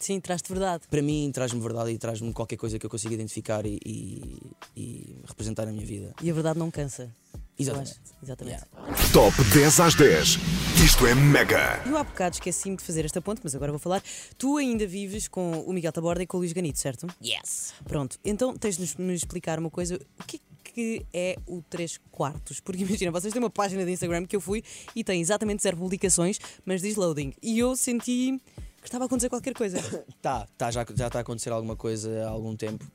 Sim, 0.00 0.20
traz-te 0.20 0.48
verdade. 0.50 0.84
para 0.88 1.02
mim 1.02 1.28
traz-me 1.34 1.60
verdade 1.60 1.90
e 1.90 1.98
traz-me 1.98 2.32
qualquer 2.32 2.56
coisa 2.56 2.78
que 2.78 2.86
eu 2.86 2.90
consiga 2.90 3.14
identificar 3.14 3.66
e, 3.66 3.80
e- 3.84 4.38
e 4.76 5.16
representar 5.26 5.66
na 5.66 5.72
minha 5.72 5.84
vida. 5.84 6.14
E 6.22 6.30
a 6.30 6.34
verdade 6.34 6.58
não 6.58 6.70
cansa. 6.70 7.10
Exatamente. 7.58 8.00
Exatamente. 8.22 8.64
Yeah. 8.76 9.12
Top 9.12 9.34
10 9.52 9.80
às 9.80 9.94
10. 9.94 10.38
Isto 10.84 11.06
é 11.06 11.14
Mega. 11.14 11.82
Eu 11.84 11.96
há 11.96 12.04
bocado 12.04 12.34
esqueci-me 12.36 12.76
de 12.76 12.84
fazer 12.84 13.04
esta 13.04 13.20
ponte, 13.20 13.40
mas 13.42 13.54
agora 13.54 13.72
vou 13.72 13.78
falar. 13.78 14.02
Tu 14.36 14.56
ainda 14.56 14.86
vives 14.86 15.26
com 15.26 15.60
o 15.62 15.72
Miguel 15.72 15.92
Taborda 15.92 16.22
e 16.22 16.26
com 16.26 16.36
o 16.36 16.40
Luís 16.40 16.52
Ganito, 16.52 16.78
certo? 16.78 17.06
Yes! 17.22 17.74
Pronto, 17.84 18.18
então 18.24 18.56
tens 18.56 18.76
de 18.76 19.00
me 19.00 19.12
explicar 19.12 19.58
uma 19.58 19.70
coisa. 19.70 19.98
O 20.20 20.24
que 20.24 20.36
é 20.36 20.40
que 20.62 21.06
é 21.12 21.36
o 21.46 21.60
3 21.68 21.98
quartos? 22.12 22.60
Porque 22.60 22.84
imagina, 22.84 23.10
vocês 23.10 23.32
têm 23.32 23.42
uma 23.42 23.50
página 23.50 23.84
de 23.84 23.90
Instagram 23.90 24.24
que 24.24 24.36
eu 24.36 24.40
fui 24.40 24.62
e 24.94 25.02
tem 25.02 25.20
exatamente 25.20 25.62
zero 25.62 25.76
publicações, 25.76 26.38
mas 26.64 26.80
diz 26.80 26.94
loading. 26.94 27.34
E 27.42 27.58
eu 27.58 27.74
senti 27.74 28.40
que 28.80 28.86
estava 28.86 29.04
a 29.04 29.06
acontecer 29.06 29.28
qualquer 29.28 29.54
coisa. 29.54 29.78
Tá, 30.22 30.46
tá 30.56 30.70
já, 30.70 30.86
já 30.94 31.06
está 31.08 31.18
a 31.18 31.22
acontecer 31.22 31.50
alguma 31.50 31.74
coisa 31.74 32.24
há 32.24 32.28
algum 32.28 32.54
tempo. 32.54 32.88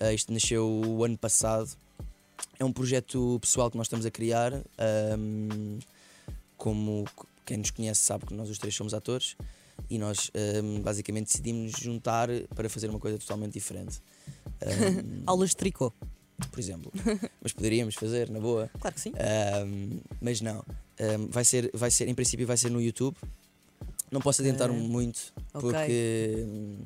Ah, 0.00 0.12
isto 0.12 0.32
nasceu 0.32 0.66
o 0.66 1.04
ano 1.04 1.16
passado. 1.18 1.70
É 2.58 2.64
um 2.64 2.72
projeto 2.72 3.38
pessoal 3.40 3.70
que 3.70 3.76
nós 3.76 3.86
estamos 3.86 4.04
a 4.06 4.10
criar. 4.10 4.52
ahm, 4.78 5.78
como 6.56 7.04
quem 7.46 7.56
nos 7.56 7.70
conhece 7.70 8.00
sabe 8.02 8.26
que 8.26 8.34
nós 8.34 8.50
os 8.50 8.58
três 8.58 8.74
somos 8.74 8.92
atores 8.92 9.36
e 9.88 9.96
nós 9.98 10.30
ahm, 10.34 10.80
basicamente 10.82 11.26
decidimos 11.28 11.72
juntar 11.72 12.28
para 12.54 12.68
fazer 12.68 12.90
uma 12.90 12.98
coisa 12.98 13.18
totalmente 13.18 13.52
diferente. 13.54 14.00
Ahm, 14.60 15.22
Aulas 15.26 15.50
de 15.50 15.56
tricô. 15.56 15.92
por 16.50 16.58
exemplo. 16.58 16.92
Mas 17.40 17.52
poderíamos 17.52 17.94
fazer, 17.94 18.28
na 18.28 18.40
boa. 18.40 18.68
Claro 18.80 18.94
que 18.94 19.00
sim. 19.00 19.12
Ahm, 19.16 20.00
mas 20.20 20.40
não. 20.40 20.64
Vai, 21.30 21.44
ser, 21.44 21.70
vai 21.72 21.90
ser, 21.92 22.08
em 22.08 22.14
princípio, 22.14 22.44
vai 22.46 22.56
ser 22.56 22.70
no 22.70 22.80
YouTube. 22.82 23.16
Não 24.10 24.20
posso 24.20 24.42
adiantar 24.42 24.68
Ok. 24.70 24.80
muito 24.82 25.32
Ok. 25.54 25.60
porque 25.70 26.34
hum, 26.44 26.78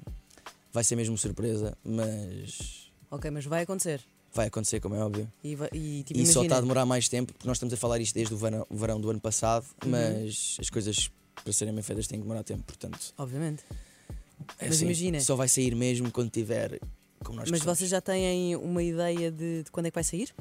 vai 0.72 0.84
ser 0.84 0.96
mesmo 0.96 1.16
surpresa, 1.16 1.76
mas 1.82 2.90
Ok, 3.10 3.30
mas 3.30 3.46
vai 3.46 3.62
acontecer. 3.62 4.02
Vai 4.34 4.46
acontecer, 4.46 4.80
como 4.80 4.94
é 4.94 4.98
óbvio. 5.04 5.30
E, 5.44 5.56
e, 5.72 6.02
tipo, 6.04 6.18
E 6.20 6.26
só 6.26 6.42
está 6.42 6.56
a 6.58 6.60
demorar 6.60 6.86
mais 6.86 7.08
tempo, 7.08 7.32
porque 7.32 7.46
nós 7.46 7.56
estamos 7.56 7.72
a 7.74 7.76
falar 7.76 8.00
isto 8.00 8.14
desde 8.14 8.32
o 8.34 8.36
verão, 8.36 8.66
o 8.70 8.76
verão 8.76 9.00
do 9.00 9.10
ano 9.10 9.20
passado, 9.20 9.66
Uhum. 9.84 9.90
mas 9.90 10.56
as 10.60 10.70
coisas 10.70 11.10
para 11.42 11.52
serem 11.52 11.74
bem 11.74 11.82
feitas 11.82 12.06
têm 12.06 12.18
que 12.18 12.22
demorar 12.22 12.42
tempo, 12.44 12.62
portanto. 12.64 13.12
Obviamente. 13.18 13.62
é 14.58 14.66
Mas 14.66 14.76
assim, 14.76 14.84
imagina. 14.84 15.20
Só 15.20 15.36
vai 15.36 15.48
sair 15.48 15.74
mesmo 15.74 16.10
quando 16.10 16.30
tiver. 16.30 16.78
Como 17.24 17.38
nós 17.38 17.50
Mas 17.50 17.60
gostamos. 17.60 17.78
vocês 17.78 17.90
já 17.90 18.00
têm 18.00 18.56
uma 18.56 18.82
ideia 18.82 19.30
de, 19.30 19.62
de 19.64 19.70
quando 19.70 19.86
é 19.86 19.90
que 19.90 19.94
vai 19.94 20.04
sair? 20.04 20.34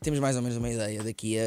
Temos 0.00 0.20
mais 0.20 0.36
ou 0.36 0.42
menos 0.42 0.56
uma 0.58 0.68
ideia. 0.70 1.02
Daqui 1.02 1.38
a 1.38 1.44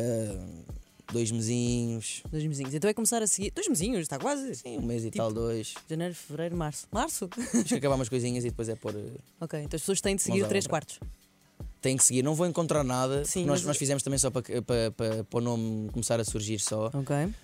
dois 1.13 1.29
mesinhos, 1.31 2.24
Dois 2.31 2.43
mesinhos. 2.46 2.74
Então 2.74 2.89
é 2.89 2.93
começar 2.93 3.22
a 3.22 3.27
seguir. 3.27 3.51
Dois 3.51 3.67
mesinhos, 3.67 4.00
está 4.01 4.17
quase. 4.17 4.55
sim, 4.55 4.77
um 4.77 4.81
mês 4.81 5.03
e 5.03 5.05
Tipo- 5.12 5.17
tal, 5.17 5.31
dois. 5.34 5.74
Janeiro, 5.89 6.15
fevereiro, 6.15 6.55
março. 6.58 6.88
Março? 6.91 7.27
Temos 7.27 7.67
que 7.67 7.75
acabar 7.75 7.96
umas 7.96 8.10
coisinhas 8.10 8.43
e 8.46 8.50
depois 8.50 8.67
é 8.70 8.75
pôr. 8.75 8.93
Ok, 9.39 9.60
então 9.60 9.75
as 9.77 9.81
pessoas 9.81 10.01
têm 10.01 10.15
de 10.15 10.22
seguir 10.22 10.39
Mãos 10.39 10.43
o 10.43 10.46
à 10.46 10.50
3 10.50 10.65
obra. 10.65 10.70
quartos. 10.70 11.00
Tem 11.81 11.97
que 11.97 12.03
seguir, 12.03 12.21
não 12.21 12.35
vou 12.35 12.45
encontrar 12.45 12.83
nada. 12.83 13.25
Sim, 13.25 13.39
nós, 13.43 13.61
mas- 13.61 13.65
nós 13.69 13.77
fizemos 13.77 14.03
também 14.03 14.19
só 14.19 14.29
para, 14.29 14.43
para, 14.61 14.91
para, 14.91 15.23
para 15.23 15.38
o 15.39 15.41
nome 15.41 15.89
começar 15.89 16.19
a 16.19 16.23
surgir 16.23 16.59
só. 16.59 16.91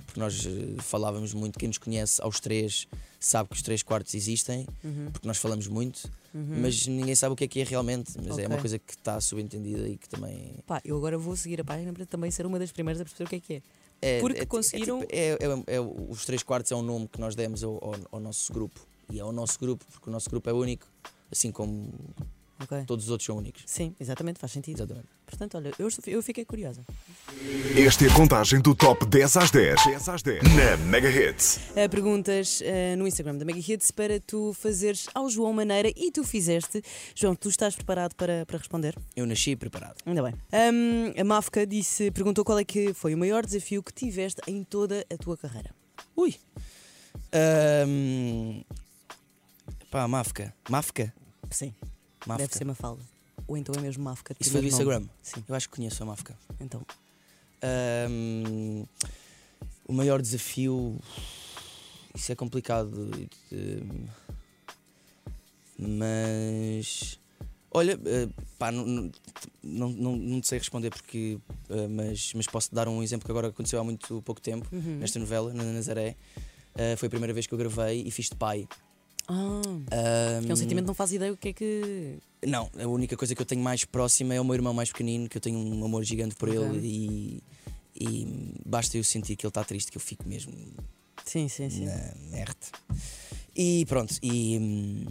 Porque 0.05 0.19
nós 0.19 0.45
eh, 0.45 0.75
falávamos 0.81 1.33
muito, 1.33 1.57
quem 1.57 1.67
nos 1.67 1.79
conhece 1.79 2.21
aos 2.21 2.39
três 2.39 2.87
sabe 3.19 3.49
que 3.49 3.55
os 3.55 3.63
três 3.63 3.81
quartos 3.81 4.13
existem, 4.13 4.67
Uhum. 4.83 5.09
porque 5.11 5.27
nós 5.27 5.37
falamos 5.37 5.67
muito, 5.67 6.07
mas 6.33 6.85
ninguém 6.85 7.15
sabe 7.15 7.33
o 7.33 7.35
que 7.35 7.45
é 7.45 7.47
que 7.47 7.61
é 7.61 7.63
realmente. 7.63 8.13
Mas 8.23 8.37
é 8.37 8.45
uma 8.47 8.59
coisa 8.59 8.77
que 8.77 8.91
está 8.93 9.19
subentendida 9.19 9.87
e 9.89 9.97
que 9.97 10.07
também. 10.07 10.53
Pá, 10.67 10.79
eu 10.85 10.95
agora 10.97 11.17
vou 11.17 11.35
seguir 11.35 11.59
a 11.59 11.63
página 11.63 11.91
para 11.91 12.05
também 12.05 12.29
ser 12.29 12.45
uma 12.45 12.59
das 12.59 12.71
primeiras 12.71 13.01
a 13.01 13.05
perceber 13.05 13.23
o 13.25 13.29
que 13.29 13.35
é 13.37 13.39
que 13.39 13.53
é. 13.55 13.61
É, 13.99 14.19
Porque 14.21 14.37
é, 14.37 14.41
ti- 14.41 14.45
conseguiram- 14.45 15.01
É, 15.09 15.35
tipo- 15.35 15.43
é- 15.43 15.73
é- 15.73 15.77
é- 15.77 15.81
os 15.81 16.23
três 16.25 16.43
quartos 16.43 16.71
é 16.71 16.75
um 16.75 16.83
nome 16.83 17.07
que 17.07 17.19
nós 17.19 17.33
demos 17.33 17.63
ao, 17.63 17.83
ao, 17.83 17.95
ao 18.11 18.19
nosso 18.19 18.53
grupo. 18.53 18.85
E 19.11 19.19
é 19.19 19.23
o 19.25 19.31
nosso 19.31 19.57
grupo, 19.59 19.83
porque 19.91 20.07
o 20.07 20.13
nosso 20.13 20.29
grupo 20.29 20.47
é 20.47 20.53
único, 20.53 20.85
assim 21.31 21.51
como 21.51 21.91
Ok. 22.59 22.83
todos 22.85 23.05
os 23.05 23.11
outros 23.11 23.25
são 23.25 23.37
únicos. 23.37 23.63
Sim, 23.65 23.95
exatamente, 23.99 24.39
faz 24.39 24.51
sentido. 24.51 24.77
Exatamente. 24.77 25.07
Portanto, 25.25 25.57
olha, 25.57 25.71
eu, 25.77 25.87
eu 26.07 26.23
fiquei 26.23 26.43
curiosa. 26.45 26.81
Esta 27.75 28.05
é 28.05 28.09
a 28.09 28.13
contagem 28.13 28.59
do 28.61 28.73
Top 28.73 29.05
10 29.05 29.37
às 29.37 29.51
10. 29.51 29.85
10 29.85 30.09
às 30.09 30.21
10. 30.23 30.41
Na 30.55 30.77
Mega 30.77 31.09
Hits. 31.09 31.59
Uh, 31.71 31.89
perguntas 31.89 32.61
uh, 32.61 32.97
no 32.97 33.07
Instagram 33.07 33.35
da 33.37 33.45
Mega 33.45 33.59
Hits 33.59 33.91
para 33.91 34.19
tu 34.19 34.53
fazeres 34.53 35.07
ao 35.13 35.29
João 35.29 35.53
Maneira 35.53 35.91
e 35.95 36.11
tu 36.11 36.23
fizeste. 36.23 36.81
João, 37.13 37.35
tu 37.35 37.49
estás 37.49 37.75
preparado 37.75 38.15
para, 38.15 38.45
para 38.45 38.57
responder? 38.57 38.95
Eu 39.15 39.25
nasci 39.27 39.55
preparado. 39.55 39.97
Ainda 40.05 40.23
bem. 40.23 40.33
Um, 40.73 41.19
a 41.19 41.23
Mafka 41.23 41.65
disse, 41.67 42.09
perguntou 42.11 42.43
qual 42.43 42.57
é 42.57 42.63
que 42.63 42.93
foi 42.93 43.13
o 43.13 43.17
maior 43.17 43.45
desafio 43.45 43.83
que 43.83 43.93
tiveste 43.93 44.41
em 44.47 44.63
toda 44.63 45.05
a 45.11 45.17
tua 45.17 45.37
carreira. 45.37 45.69
Ui! 46.15 46.35
Ahm, 47.31 48.63
Pá, 49.91 50.07
Mafka. 50.07 50.53
Mafka? 50.69 51.13
Sim, 51.49 51.73
Mafka. 52.25 52.43
deve 52.43 52.53
ser 52.57 52.63
uma 52.63 52.75
falda. 52.75 53.01
ou 53.47 53.55
então 53.57 53.73
é 53.75 53.81
mesmo 53.81 54.03
Mafka? 54.03 54.35
Isso 54.39 54.51
foi 54.51 54.61
do 54.61 54.67
primeiro 54.67 54.91
nome? 54.91 55.05
Instagram. 55.05 55.41
Sim, 55.41 55.43
Eu 55.47 55.55
acho 55.55 55.69
que 55.69 55.75
conheço 55.75 56.01
a 56.03 56.05
Mafka. 56.05 56.35
então. 56.59 56.81
Ahm, 57.61 58.83
o 59.87 59.93
maior 59.93 60.21
desafio. 60.21 60.97
Isso 62.15 62.31
é 62.31 62.35
complicado. 62.35 63.09
mas. 65.77 67.19
Olha, 67.71 67.99
eh, 68.05 68.27
pá, 68.57 68.71
não, 68.71 69.11
não, 69.61 69.89
não, 69.89 70.15
não, 70.15 70.43
sei 70.43 70.57
responder 70.57 70.89
porque. 70.89 71.37
eh, 71.69 71.87
mas, 71.87 72.33
mas 72.33 72.47
posso 72.47 72.73
dar 72.73 72.87
um 72.87 73.03
exemplo 73.03 73.25
que 73.25 73.31
agora 73.31 73.49
aconteceu 73.49 73.79
há 73.79 73.83
muito 73.83 74.21
pouco 74.23 74.41
tempo, 74.41 74.67
Uhum. 74.71 74.97
nesta 74.99 75.19
novela, 75.19 75.53
na 75.53 75.63
Nazaré. 75.63 76.15
Eh, 76.75 76.95
foi 76.95 77.07
a 77.07 77.09
primeira 77.09 77.33
vez 77.33 77.45
que 77.45 77.53
eu 77.53 77.57
gravei 77.57 78.03
e 78.05 78.09
fiz 78.11 78.29
de 78.29 78.35
pai. 78.35 78.67
Ah, 79.27 80.39
que 80.41 80.49
é 80.49 80.53
um 80.53 80.55
sentimento 80.55 80.85
que 80.85 80.87
não 80.87 80.93
faz 80.93 81.11
ideia 81.11 81.33
o 81.33 81.37
que 81.37 81.49
é 81.49 81.53
que. 81.53 82.17
Não, 82.45 82.69
a 82.79 82.87
única 82.87 83.17
coisa 83.17 83.35
que 83.35 83.41
eu 83.41 83.45
tenho 83.45 83.61
mais 83.61 83.83
próxima 83.83 84.33
é 84.33 84.39
o 84.39 84.45
meu 84.45 84.55
irmão 84.55 84.73
mais 84.73 84.91
pequenino, 84.91 85.27
que 85.27 85.37
eu 85.37 85.41
tenho 85.41 85.57
um 85.57 85.83
amor 85.83 86.03
gigante 86.03 86.35
por 86.35 86.47
ele 86.49 86.79
e, 86.81 87.43
e 87.99 88.53
basta 88.65 88.97
eu 88.97 89.03
sentir 89.03 89.35
que 89.35 89.45
ele 89.45 89.49
está 89.49 89.63
triste 89.63 89.91
que 89.91 89.97
eu 89.97 90.01
fico 90.01 90.27
mesmo 90.27 90.53
Sim, 91.25 91.49
sim, 91.49 91.69
sim. 91.69 91.85
na 91.85 92.13
merda. 92.29 92.55
E 93.55 93.85
pronto, 93.87 94.15
e, 94.21 94.57
hum, 94.57 95.05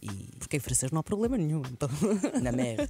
e 0.00 0.08
Porque 0.38 0.56
em 0.56 0.60
francês 0.60 0.92
não 0.92 1.00
há 1.00 1.02
problema 1.02 1.36
nenhum. 1.36 1.62
Então, 1.72 1.88
na 2.40 2.52
merda. 2.52 2.88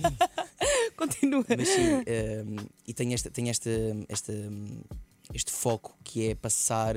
continua. 0.96 1.44
Mas 1.56 1.68
sim, 1.68 1.96
hum, 1.96 2.66
e 2.86 2.94
tem, 2.94 3.12
esta, 3.12 3.30
tem 3.30 3.50
esta, 3.50 3.70
esta, 4.08 4.32
hum, 4.32 4.80
este 5.34 5.52
foco 5.52 5.96
que 6.02 6.28
é 6.28 6.34
passar, 6.34 6.94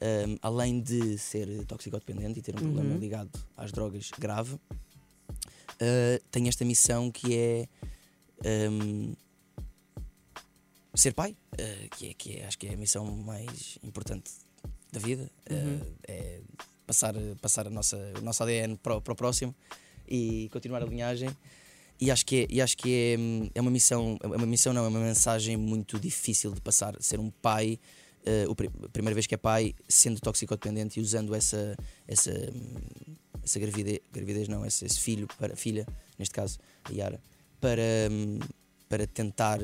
hum, 0.00 0.36
além 0.42 0.80
de 0.80 1.18
ser 1.18 1.64
toxicodependente 1.66 2.38
e 2.38 2.42
ter 2.42 2.54
um 2.54 2.58
problema 2.60 2.94
Uhum. 2.94 2.98
ligado 3.00 3.30
às 3.56 3.72
drogas 3.72 4.10
grave, 4.18 4.54
uh, 4.54 4.60
tem 6.30 6.48
esta 6.48 6.64
missão 6.64 7.10
que 7.10 7.34
é 7.36 7.68
hum, 8.70 9.14
ser 10.94 11.12
pai, 11.12 11.32
uh, 11.54 11.96
que, 11.96 12.08
é, 12.08 12.14
que 12.14 12.36
é, 12.38 12.46
acho 12.46 12.58
que 12.58 12.66
é 12.66 12.74
a 12.74 12.76
missão 12.76 13.04
mais 13.16 13.78
importante 13.82 14.30
da 14.92 14.98
vida. 15.00 15.30
uh, 15.50 15.54
Uhum. 15.54 15.80
é 16.08 16.40
passar, 16.86 17.14
passar 17.42 17.66
a 17.66 17.70
nossa, 17.70 17.96
o 18.18 18.22
nosso 18.22 18.42
ADN 18.42 18.76
para, 18.76 18.96
o- 18.96 19.00
para 19.02 19.12
o 19.12 19.16
próximo 19.16 19.54
e 20.08 20.48
continuar 20.52 20.82
a 20.82 20.86
linhagem. 20.86 21.36
E 22.00 22.10
acho 22.10 22.24
que 22.26 22.36
é, 22.42 22.46
e 22.50 22.60
acho 22.60 22.76
que 22.76 23.16
é, 23.54 23.58
é 23.58 23.60
uma 23.60 23.70
missão, 23.70 24.18
é 24.22 24.26
uma 24.26 24.46
missão 24.46 24.72
não, 24.72 24.84
é 24.84 24.88
uma 24.88 25.00
mensagem 25.00 25.56
muito 25.56 25.98
difícil 25.98 26.52
de 26.52 26.60
passar. 26.60 26.94
Ser 27.00 27.18
um 27.18 27.30
pai, 27.30 27.78
pri- 28.54 28.70
a 28.84 28.88
primeira 28.88 29.14
vez 29.14 29.26
que 29.26 29.34
é 29.34 29.38
pai, 29.38 29.74
sendo 29.88 30.20
toxicodependente 30.20 30.98
e 30.98 31.02
usando 31.02 31.34
essa, 31.34 31.76
essa, 32.08 32.32
essa 33.42 33.58
gravidez, 33.58 34.00
gravidez 34.12 34.48
não, 34.48 34.64
esse, 34.66 34.84
esse 34.84 35.00
filho, 35.00 35.26
para, 35.38 35.54
filha, 35.56 35.86
neste 36.18 36.34
caso, 36.34 36.58
a 36.84 36.92
Yara, 36.92 37.20
para, 37.60 37.82
hum, 38.10 38.38
para 38.88 39.06
tentar 39.06 39.60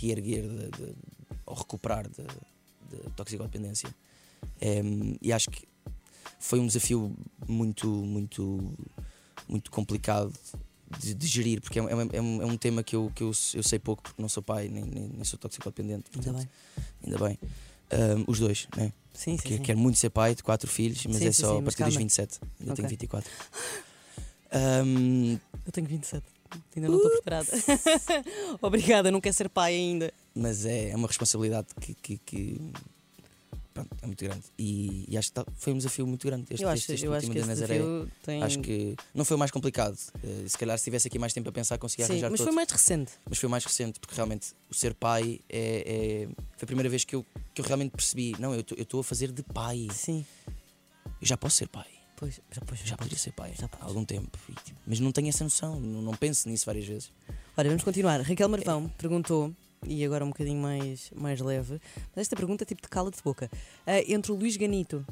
reerguer 0.00 0.42
de, 0.48 0.70
de- 0.70 0.94
ou 1.44 1.54
recuperar 1.54 2.08
de, 2.08 2.22
de 2.90 3.10
toxicodependência. 3.16 3.88
Em, 4.60 5.16
e 5.22 5.32
acho 5.32 5.50
que 5.50 5.66
foi 6.38 6.58
um 6.60 6.66
desafio 6.66 7.14
muito, 7.48 7.86
muito, 7.88 8.74
muito 9.48 9.70
complicado 9.70 10.32
de, 11.00 11.14
de 11.14 11.26
gerir, 11.26 11.60
porque 11.60 11.78
é, 11.78 11.82
um- 11.82 11.88
é 11.88 12.08
é 12.16 12.20
um, 12.22 12.42
é 12.42 12.46
um 12.46 12.56
tema 12.56 12.82
que, 12.82 12.94
eu, 12.96 13.10
que 13.14 13.22
eu, 13.22 13.32
eu 13.54 13.62
sei 13.62 13.78
pouco, 13.78 14.02
porque 14.02 14.20
não 14.20 14.28
sou 14.28 14.42
pai 14.42 14.68
nem, 14.68 14.84
nem, 14.84 15.08
nem 15.08 15.24
sou 15.24 15.38
toxicodependente. 15.38 16.04
Ainda 16.14 16.32
bem. 16.32 16.48
Ainda 17.04 17.18
bem. 17.18 17.38
Um, 18.18 18.24
os 18.30 18.38
dois, 18.40 18.66
né? 18.76 18.92
Sim, 19.14 19.36
sim. 19.38 19.42
Que, 19.48 19.56
sim. 19.56 19.62
quero 19.62 19.78
muito 19.78 19.98
ser 19.98 20.10
pai 20.10 20.34
de 20.34 20.42
quatro 20.42 20.68
filhos, 20.68 21.04
mas 21.06 21.16
Sim, 21.16 21.26
é 21.26 21.32
só 21.32 21.52
sim, 21.54 21.58
a 21.60 21.62
partir 21.62 21.84
dos 21.84 21.94
calma. 21.94 21.98
27. 21.98 22.40
Ainda 22.60 22.72
Ok. 22.72 22.76
tenho 22.76 22.88
24. 22.88 23.30
Um, 24.52 25.38
Eu 25.64 25.72
tenho 25.72 25.86
27. 25.86 26.24
Ainda 26.76 26.88
não 26.88 26.96
estou 26.96 27.10
preparada. 27.12 27.48
Obrigada, 28.62 29.10
não 29.10 29.20
quero 29.20 29.34
ser 29.34 29.48
pai 29.48 29.74
ainda. 29.74 30.12
mas 30.34 30.64
é, 30.64 30.90
é 30.90 30.96
uma 30.96 31.08
responsabilidade 31.08 31.68
que, 31.80 31.94
que- 31.94 32.18
que, 32.18 32.60
pronto, 33.76 33.96
é 34.02 34.06
muito 34.06 34.24
grande. 34.24 34.42
E, 34.58 35.04
e 35.08 35.16
acho 35.18 35.28
que 35.28 35.34
tá- 35.34 35.46
foi 35.56 35.72
um 35.72 35.76
desafio 35.76 36.06
muito 36.06 36.26
grande. 36.26 36.46
Este, 36.50 36.62
eu 36.62 36.68
acho, 36.68 36.80
este, 36.82 36.92
este 36.94 37.06
eu 37.06 37.12
acho 37.14 37.26
último 37.26 37.34
que 37.42 37.46
da 37.46 37.52
esse 37.52 37.60
Nazaré. 37.62 38.06
tem. 38.24 38.42
Acho 38.42 38.58
que 38.60 38.96
não 39.14 39.24
foi 39.24 39.36
o 39.36 39.38
mais 39.38 39.50
complicado. 39.50 39.96
Eh, 40.24 40.48
se 40.48 40.56
calhar 40.58 40.76
se 40.78 40.84
tivesse 40.84 41.08
aqui 41.08 41.18
mais 41.18 41.32
tempo 41.32 41.48
a 41.48 41.52
pensar, 41.52 41.78
conseguia 41.78 42.06
Sim, 42.06 42.12
arranjar 42.12 42.30
mas 42.30 42.38
todos. 42.38 42.48
foi 42.52 42.56
mais 42.56 42.70
recente. 42.70 43.12
Mas 43.28 43.38
foi 43.38 43.48
mais 43.48 43.64
recente, 43.64 44.00
porque 44.00 44.14
realmente 44.14 44.52
o 44.70 44.74
ser 44.74 44.94
pai 44.94 45.40
é, 45.48 46.26
é- 46.26 46.28
foi 46.56 46.64
a 46.64 46.66
primeira 46.66 46.88
vez 46.88 47.04
que 47.04 47.14
eu, 47.14 47.24
que 47.54 47.60
eu 47.60 47.64
realmente 47.64 47.92
percebi: 47.92 48.34
não, 48.38 48.54
eu 48.54 48.60
estou 48.60 49.00
a 49.00 49.04
fazer 49.04 49.30
de 49.30 49.42
pai. 49.42 49.88
Sim. 49.92 50.24
Eu 51.20 51.26
já 51.26 51.36
posso 51.36 51.56
ser 51.56 51.68
pai. 51.68 51.86
Pois, 52.16 52.40
já, 52.50 52.62
pois, 52.66 52.80
Já 52.80 52.96
poderia 52.96 53.18
ser 53.18 53.32
pai 53.32 53.52
Já 53.58 53.68
há 53.78 53.84
algum 53.84 54.02
tempo. 54.04 54.38
Tipo, 54.64 54.78
mas 54.86 54.98
não 55.00 55.12
tenho 55.12 55.28
essa 55.28 55.44
noção, 55.44 55.78
não, 55.78 56.00
não 56.00 56.14
penso 56.14 56.48
nisso 56.48 56.64
várias 56.64 56.86
vezes. 56.86 57.12
Olha, 57.56 57.68
vamos 57.68 57.84
continuar. 57.84 58.20
Raquel 58.22 58.48
Marvão 58.48 58.88
perguntou, 58.96 59.54
e 59.86 60.04
agora 60.04 60.24
um 60.24 60.28
bocadinho 60.28 60.60
mais, 60.60 61.10
mais 61.14 61.40
leve, 61.40 61.80
mas 62.14 62.22
esta 62.22 62.36
pergunta 62.36 62.64
é 62.64 62.66
tipo 62.66 62.82
de 62.82 62.88
cala 62.88 63.10
de 63.10 63.22
boca. 63.22 63.50
Ah, 63.86 64.00
entre 64.06 64.32
o 64.32 64.34
Luís 64.34 64.56
Ganito 64.56 65.04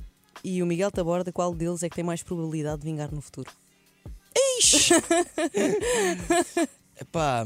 e 0.43 0.62
o 0.62 0.66
Miguel 0.66 0.90
Taborda, 0.90 1.33
qual 1.33 1.54
deles 1.54 1.83
é 1.83 1.88
que 1.88 1.95
tem 1.97 2.04
mais 2.04 2.23
probabilidade 2.23 2.81
de 2.83 2.87
vingar 2.87 3.12
no 3.12 3.21
futuro? 3.21 3.50
Ixi! 4.59 4.95
Epá. 7.00 7.45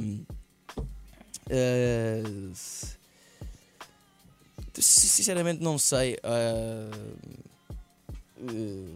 si- 4.80 5.08
sinceramente 5.08 5.62
não 5.62 5.78
sei. 5.78 6.16
eh, 6.22 6.90
eh, 8.48 8.94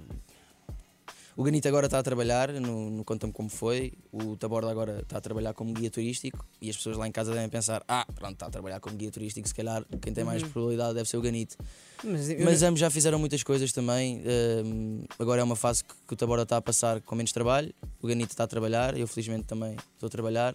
o 1.36 1.42
Ganito 1.42 1.66
agora 1.68 1.86
está 1.86 1.98
a 1.98 2.02
trabalhar 2.02 2.52
no, 2.52 2.90
no 2.90 3.04
Conta-me 3.04 3.32
Como 3.32 3.48
Foi. 3.48 3.92
O 4.12 4.36
Taborda 4.36 4.70
agora 4.70 5.00
está 5.00 5.18
a 5.18 5.20
trabalhar 5.20 5.54
como 5.54 5.72
guia 5.72 5.90
turístico. 5.90 6.44
E 6.60 6.68
as 6.68 6.76
pessoas 6.76 6.96
lá 6.96 7.06
em 7.08 7.12
casa 7.12 7.32
devem 7.32 7.48
pensar: 7.48 7.82
ah, 7.88 8.06
pronto, 8.14 8.32
está 8.34 8.46
a 8.46 8.50
trabalhar 8.50 8.80
como 8.80 8.96
guia 8.96 9.10
turístico. 9.10 9.46
Se 9.48 9.54
calhar 9.54 9.84
quem 10.00 10.12
tem 10.12 10.24
mais 10.24 10.42
Uhum. 10.42 10.50
probabilidade 10.50 10.94
deve 10.94 11.08
ser 11.08 11.16
o 11.16 11.20
Ganito. 11.22 11.56
Mas, 12.04 12.28
Mas 12.40 12.62
ambos 12.62 12.80
já 12.80 12.90
fizeram 12.90 13.18
muitas 13.18 13.42
coisas 13.42 13.72
também. 13.72 14.22
hum, 14.64 15.04
agora 15.18 15.40
é 15.40 15.44
uma 15.44 15.56
fase 15.56 15.82
que, 15.84 15.94
que 16.06 16.14
o 16.14 16.16
Taborda 16.16 16.42
está 16.42 16.56
a 16.56 16.62
passar 16.62 17.00
com 17.00 17.14
menos 17.14 17.32
trabalho. 17.32 17.72
O 18.02 18.06
Ganito 18.06 18.32
está 18.32 18.44
a 18.44 18.46
trabalhar. 18.48 18.96
Eu, 18.98 19.06
felizmente, 19.06 19.44
também 19.44 19.76
estou 19.94 20.06
a 20.06 20.10
trabalhar. 20.10 20.54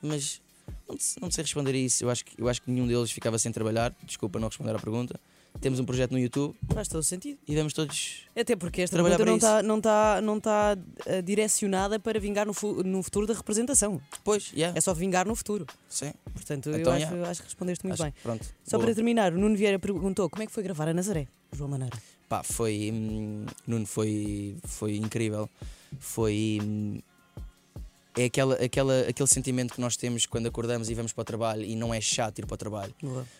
Mas 0.00 0.40
não, 0.88 0.96
não 1.22 1.30
sei 1.30 1.42
responder 1.42 1.72
a 1.72 1.76
isso. 1.78 2.04
Eu 2.04 2.10
acho, 2.10 2.24
que, 2.24 2.40
eu 2.40 2.48
acho 2.48 2.62
que 2.62 2.70
nenhum 2.70 2.86
deles 2.86 3.10
ficava 3.10 3.38
sem 3.38 3.50
trabalhar. 3.52 3.94
Desculpa 4.04 4.38
não 4.38 4.48
responder 4.48 4.74
à 4.74 4.78
pergunta. 4.78 5.18
Temos 5.60 5.80
um 5.80 5.84
projeto 5.84 6.12
no 6.12 6.18
YouTube 6.20 6.54
faz 6.72 6.86
todo 6.86 7.02
sentido. 7.02 7.38
e 7.48 7.56
vamos 7.56 7.72
todos. 7.72 8.22
Até 8.36 8.54
porque 8.54 8.82
esta 8.82 8.96
pergunta 9.02 9.24
não 9.24 9.36
está 9.36 9.62
não 9.62 9.80
tá, 9.80 10.20
não 10.22 10.40
tá, 10.40 10.76
ah, 11.06 11.20
direcionada 11.20 11.98
para 11.98 12.20
vingar 12.20 12.46
no, 12.46 12.54
fu- 12.54 12.82
no 12.84 13.02
futuro 13.02 13.26
da 13.26 13.34
representação. 13.34 14.00
Depois, 14.12 14.52
yeah, 14.54 14.76
É 14.78 14.80
só 14.80 14.94
vingar 14.94 15.26
no 15.26 15.34
futuro. 15.34 15.66
sim. 15.88 16.12
Portanto, 16.32 16.68
Então, 16.70 16.80
eu 16.80 16.90
acho, 16.92 17.12
yeah. 17.12 17.30
acho 17.30 17.40
que 17.40 17.46
respondeste 17.48 17.84
muito 17.84 17.94
Acho 17.94 18.04
bem. 18.04 18.14
Pronto. 18.22 18.46
Só 18.64 18.76
boa. 18.76 18.86
para 18.86 18.94
terminar, 18.94 19.32
o 19.32 19.38
Nuno 19.38 19.56
Vieira 19.56 19.78
perguntou 19.80 20.30
como 20.30 20.42
é 20.42 20.46
que 20.46 20.52
foi 20.52 20.62
gravar 20.62 20.86
a 20.88 20.94
Nazaré, 20.94 21.26
João 21.52 21.68
Maneira. 21.70 21.96
Pá, 22.28 22.42
foi. 22.44 22.90
hum, 22.94 23.46
Nuno, 23.66 23.84
foi, 23.86 24.56
foi 24.64 24.96
incrível. 24.96 25.50
Foi. 25.98 26.60
hum, 26.62 27.00
é 28.20 28.24
aquela, 28.24 28.54
aquela, 28.56 29.00
aquele 29.02 29.28
sentimento 29.28 29.74
que 29.74 29.80
nós 29.80 29.96
temos 29.96 30.26
quando 30.26 30.46
acordamos 30.46 30.88
e 30.90 30.94
vamos 30.94 31.12
para 31.12 31.22
o 31.22 31.24
trabalho 31.24 31.64
e 31.64 31.76
não 31.76 31.92
é 31.94 32.00
chato 32.00 32.38
ir 32.40 32.46
para 32.46 32.54
o 32.54 32.58
trabalho. 32.58 32.94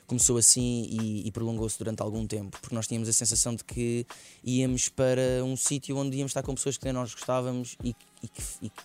Começou 0.07 0.37
assim 0.39 0.87
e, 0.91 1.27
e 1.27 1.33
prolongou-se 1.33 1.79
durante 1.79 2.01
algum 2.03 2.27
tempo, 2.27 2.59
porque 2.61 2.75
nós 2.75 2.87
tínhamos 2.87 3.09
a 3.09 3.13
sensação 3.13 3.55
de 3.55 3.65
que 3.65 4.07
íamos 4.45 4.89
para 4.89 5.43
um 5.45 5.57
sítio 5.57 5.97
onde 5.97 6.17
íamos 6.17 6.31
estar 6.31 6.43
com 6.43 6.55
pessoas 6.55 6.77
que 6.77 6.85
nem 6.85 6.93
nós 6.93 7.13
gostávamos 7.15 7.77
e, 7.83 7.93
que- 7.93 8.07
e 8.23 8.29
que, 8.29 8.43
e 8.63 8.71
que 8.71 8.83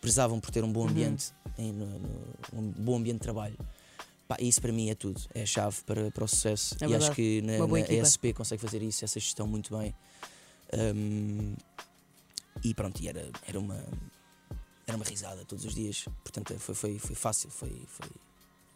prezavam 0.00 0.38
por 0.40 0.50
ter 0.50 0.64
um 0.64 0.72
bom 0.72 0.80
Uhum. 0.82 0.88
ambiente, 0.88 1.32
em- 1.58 1.72
no- 1.72 1.86
no- 1.98 2.34
um 2.52 2.62
bom 2.70 2.96
ambiente 2.96 3.18
de 3.18 3.22
trabalho. 3.22 3.56
Pá, 4.28 4.36
isso 4.40 4.60
para 4.60 4.72
mim 4.72 4.90
é 4.90 4.94
tudo, 4.94 5.20
é 5.34 5.42
a 5.42 5.46
chave 5.46 5.76
para, 5.86 6.10
para 6.10 6.24
o 6.24 6.28
sucesso. 6.28 6.76
É 6.80 6.86
e 6.88 6.94
acho 6.94 7.12
que 7.12 7.40
na, 7.42 7.58
na. 7.66 7.80
ESP 7.80 8.32
consegue 8.34 8.60
fazer 8.62 8.82
isso, 8.82 9.04
essa 9.04 9.18
gestão 9.20 9.46
muito 9.46 9.76
bem. 9.76 9.94
Hum, 10.74 11.54
e 12.64 12.74
pronto, 12.74 13.00
e 13.02 13.08
era, 13.08 13.28
era 13.46 13.58
uma 13.58 13.82
era 14.86 14.96
uma 14.96 15.04
risada 15.04 15.44
todos 15.44 15.64
os 15.64 15.74
dias. 15.74 16.04
Portanto, 16.22 16.54
foi, 16.58 16.74
foi, 16.74 16.98
foi 16.98 17.14
fácil, 17.14 17.50
foi, 17.50 17.70
foi, 17.86 18.08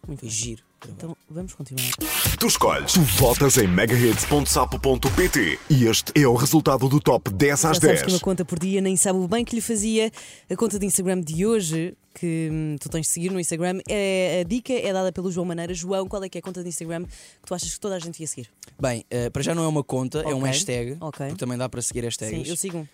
Muito 0.07 0.21
foi 0.21 0.29
giro. 0.29 0.63
Então 0.89 1.17
vamos 1.29 1.55
continuar. 1.55 1.91
Tu 2.39 2.47
escolhes, 2.47 2.93
tu 2.93 3.01
votas 3.01 3.57
em 3.57 3.67
megahits.sapo.pt 3.67 5.59
e 5.71 5.85
este 5.87 6.13
é 6.15 6.29
o 6.29 6.35
resultado 6.35 6.89
do 6.89 7.01
top 7.01 7.31
10 7.31 7.53
às 7.53 7.61
Já 7.61 7.67
sabes 7.67 7.81
10. 7.81 8.03
que 8.03 8.09
uma 8.11 8.21
conta 8.21 8.45
por 8.45 8.59
dia 8.59 8.81
nem 8.81 8.97
sabe 8.97 9.19
o 9.19 9.27
bem 9.27 9.45
que 9.45 9.55
lhe 9.57 9.63
fazia. 9.63 10.13
A 10.49 10.55
conta 10.55 10.79
de 10.79 10.87
Instagram 10.87 11.21
de 11.23 11.45
hoje, 11.45 11.97
que 12.15 12.49
hum, 12.53 12.77
tu 12.81 12.89
tens 12.89 13.07
de 13.07 13.09
seguir 13.09 13.31
no 13.33 13.41
Instagram, 13.41 13.81
é, 13.89 14.43
a 14.45 14.49
dica 14.49 14.73
é 14.73 14.93
dada 14.93 15.11
pelo 15.11 15.33
João 15.33 15.47
Maneira. 15.47 15.75
João, 15.75 16.07
qual 16.07 16.23
é 16.23 16.29
que 16.29 16.39
é 16.39 16.41
a 16.41 16.43
conta 16.43 16.63
de 16.63 16.69
Instagram 16.69 17.05
que 17.05 17.47
tu 17.47 17.55
achas 17.55 17.73
que 17.73 17.81
toda 17.81 17.97
a 17.97 17.99
gente 17.99 18.13
devia 18.13 18.27
seguir? 18.27 18.49
Bem, 18.79 19.05
eh, 19.11 19.31
para 19.31 19.43
já 19.43 19.55
não 19.55 19.65
é 19.65 19.69
uma 19.69 19.83
conta, 19.83 20.21
é 20.21 20.35
um 20.35 20.43
hashtag. 20.43 20.99
ok. 21.01 21.27
Porque 21.27 21.41
também 21.41 21.59
dá 21.59 21.69
para 21.69 21.83
seguir 21.83 22.05
hashtags. 22.05 22.45
Sim, 22.45 22.49
eu 22.49 22.57
sigo 22.57 22.79
um. 22.79 22.87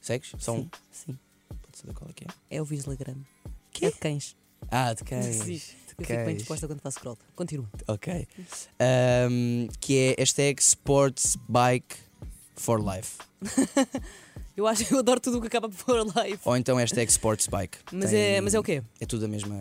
Segues? 0.00 0.32
Só 0.38 0.52
um? 0.52 0.62
Sim, 0.62 0.68
sim. 0.92 1.18
Qual 1.94 2.10
é 2.10 2.12
que 2.12 2.24
é? 2.24 2.56
É 2.56 2.62
o 2.62 2.64
Vislagram. 2.64 3.16
É 3.80 3.90
de 3.90 3.98
cães. 3.98 4.36
Ah, 4.70 4.94
de 4.94 5.04
cães. 5.04 5.36
Sim, 5.36 5.52
eu 5.54 5.58
fico 5.88 6.04
bem 6.06 6.24
cães. 6.24 6.38
disposta 6.38 6.66
quando 6.66 6.80
faço 6.80 6.98
scroll. 6.98 7.18
Continua. 7.36 7.68
Ok. 7.88 8.26
Ahm, 8.78 9.68
que 9.80 9.96
é 9.98 10.14
hashtag 10.18 10.60
Sports 10.62 11.36
Bike 11.48 11.96
for 12.56 12.80
Life. 12.80 13.18
Eu 14.56 14.68
acho 14.68 14.84
que 14.84 14.94
eu 14.94 15.00
adoro 15.00 15.18
tudo 15.18 15.38
o 15.38 15.40
que 15.40 15.48
acaba 15.48 15.68
por 15.68 15.96
life. 16.06 16.38
Ou 16.44 16.56
então 16.56 16.76
hashtag 16.76 17.10
Sports 17.10 17.48
Bike. 17.48 17.76
Mas 17.90 18.10
Tem- 18.10 18.36
é- 18.36 18.40
mas 18.40 18.54
é 18.54 18.58
o 18.60 18.62
quê? 18.62 18.84
É 19.00 19.04
tudo 19.04 19.24
a 19.24 19.28
mesma 19.28 19.56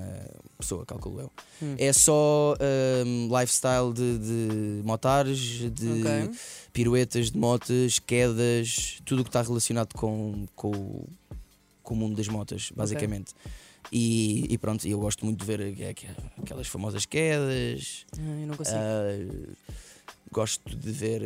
pessoa, 0.55 0.85
calculo 0.85 1.19
eu. 1.21 1.31
Hum. 1.63 1.73
É 1.79 1.91
só 1.91 2.53
hum, 3.03 3.27
lifestyle 3.35 3.91
de, 3.91 4.19
de 4.19 4.81
motares, 4.85 5.39
de 5.39 5.99
Ok. 5.99 6.31
piruetas 6.71 7.31
de 7.31 7.37
motas, 7.39 7.97
quedas, 7.97 8.99
tudo 9.03 9.21
o 9.21 9.23
que 9.23 9.29
está 9.29 9.41
relacionado 9.41 9.95
com, 9.95 10.45
com, 10.55 10.69
o- 10.69 11.09
com 11.83 11.93
o 11.93 11.97
mundo 11.97 12.15
das 12.15 12.27
motas, 12.27 12.71
basicamente. 12.75 13.33
E, 13.91 14.45
e 14.49 14.57
pronto, 14.57 14.87
eu 14.87 14.97
gosto 14.99 15.25
muito 15.25 15.41
de 15.41 15.45
ver 15.45 15.61
aqu- 15.89 16.41
aquelas 16.41 16.67
famosas 16.67 17.05
quedas. 17.05 18.05
Ah, 18.17 18.21
eu 18.41 18.47
não 18.47 18.55
consigo. 18.55 18.77
ah, 18.79 19.73
gosto 20.31 20.75
de 20.75 20.91
ver. 20.91 21.21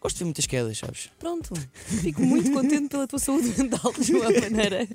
Gosto 0.00 0.16
de 0.16 0.18
ver 0.20 0.24
muitas 0.26 0.46
quedas, 0.46 0.78
sabes? 0.78 1.10
Pronto, 1.18 1.52
fico 1.74 2.20
muito 2.22 2.52
contente 2.52 2.88
pela 2.90 3.08
tua 3.08 3.18
saúde 3.18 3.48
mental, 3.58 3.92
João 4.00 4.24
Maneira. 4.40 4.86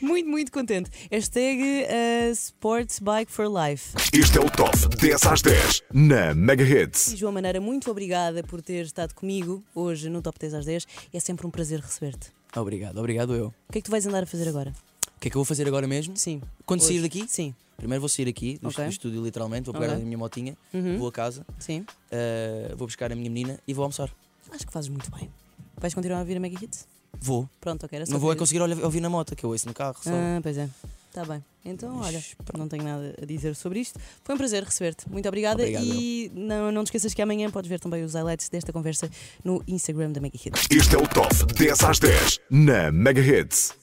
Muito, 0.00 0.28
muito 0.28 0.52
contente. 0.52 0.90
Hashtag 1.10 1.60
uh, 1.62 2.30
Sports 2.32 2.98
Bike 3.00 3.32
for 3.32 3.46
Life. 3.46 3.94
Este 4.12 4.38
é 4.38 4.40
o 4.40 4.48
Top 4.50 4.76
10 5.00 5.22
às 5.26 5.42
10 5.42 5.82
na 5.92 6.34
Mega 6.34 6.62
Hits. 6.62 7.12
E 7.12 7.16
João 7.16 7.32
Maneira, 7.32 7.60
muito 7.60 7.90
obrigada 7.90 8.42
por 8.44 8.60
ter 8.62 8.84
estado 8.84 9.14
comigo 9.14 9.64
hoje 9.74 10.08
no 10.08 10.22
Top 10.22 10.38
10 10.38 10.54
às 10.54 10.64
10. 10.64 10.86
É 11.12 11.18
sempre 11.18 11.44
um 11.46 11.50
prazer 11.50 11.80
receber-te. 11.80 12.30
Obrigado, 12.56 12.98
obrigado 12.98 13.34
eu. 13.34 13.46
O 13.68 13.72
que 13.72 13.78
é 13.78 13.80
que 13.80 13.86
tu 13.86 13.90
vais 13.90 14.06
andar 14.06 14.22
a 14.22 14.26
fazer 14.26 14.48
agora? 14.48 14.72
O 15.16 15.20
que 15.20 15.28
é 15.28 15.30
que 15.30 15.36
eu 15.36 15.40
vou 15.40 15.44
fazer 15.44 15.66
agora 15.66 15.86
mesmo? 15.86 16.16
Sim. 16.16 16.42
Quando 16.66 16.80
sair 16.80 16.94
hoje. 16.94 17.02
daqui? 17.02 17.24
Sim. 17.28 17.54
Primeiro 17.76 18.00
vou 18.00 18.08
sair 18.08 18.28
aqui 18.28 18.58
do, 18.58 18.68
Ok. 18.68 18.84
do 18.84 18.90
estúdio, 18.90 19.24
literalmente. 19.24 19.64
Vou 19.64 19.74
pegar 19.74 19.92
Ok. 19.92 20.02
a 20.02 20.04
minha 20.04 20.18
motinha, 20.18 20.56
Uhum. 20.74 20.98
vou 20.98 21.08
a 21.08 21.12
casa, 21.12 21.44
Sim. 21.58 21.84
ah, 22.12 22.74
vou 22.76 22.86
buscar 22.86 23.10
a 23.10 23.14
minha 23.16 23.30
menina 23.30 23.58
e 23.66 23.72
vou 23.74 23.82
almoçar. 23.84 24.10
Acho 24.50 24.66
que 24.66 24.72
fazes 24.72 24.88
muito 24.90 25.10
bem. 25.10 25.30
Vais 25.78 25.94
continuar 25.94 26.18
a 26.18 26.20
ouvir 26.20 26.36
a 26.36 26.40
Mega 26.40 26.62
Hits? 26.62 26.86
Vou. 27.20 27.48
Pronto, 27.60 27.84
ok. 27.86 27.98
Não 28.08 28.18
vou 28.18 28.32
é 28.32 28.36
conseguir 28.36 28.60
ouvir 28.60 29.00
na 29.00 29.08
moto, 29.08 29.34
que 29.34 29.44
eu 29.44 29.50
ouço 29.50 29.66
no 29.66 29.74
carro. 29.74 29.96
Só. 30.02 30.10
Ah, 30.12 30.40
pois 30.42 30.58
é. 30.58 30.68
Está 31.12 31.26
bem. 31.26 31.44
Então, 31.62 32.00
olha, 32.00 32.24
pronto. 32.38 32.58
não 32.58 32.68
tenho 32.68 32.84
nada 32.84 33.14
a 33.20 33.26
dizer 33.26 33.54
sobre 33.54 33.80
isto. 33.80 34.00
Foi 34.24 34.34
um 34.34 34.38
prazer 34.38 34.64
receber-te. 34.64 35.06
Muito 35.10 35.28
obrigada. 35.28 35.62
Obrigado, 35.62 35.84
e 35.84 36.32
não, 36.34 36.72
não 36.72 36.84
te 36.84 36.86
esqueças 36.86 37.12
que 37.12 37.20
amanhã 37.20 37.50
podes 37.50 37.68
ver 37.68 37.78
também 37.78 38.02
os 38.02 38.14
highlights 38.14 38.48
desta 38.48 38.72
conversa 38.72 39.10
no 39.44 39.62
Instagram 39.68 40.10
da 40.10 40.22
Mega 40.22 40.38
Hits. 40.42 40.66
Este 40.70 40.94
é 40.94 40.98
o 40.98 41.06
Top 41.06 41.34
10 41.54 41.84
às 41.84 41.98
10 41.98 42.40
na 42.50 42.90
Mega 42.90 43.20
Hits. 43.20 43.81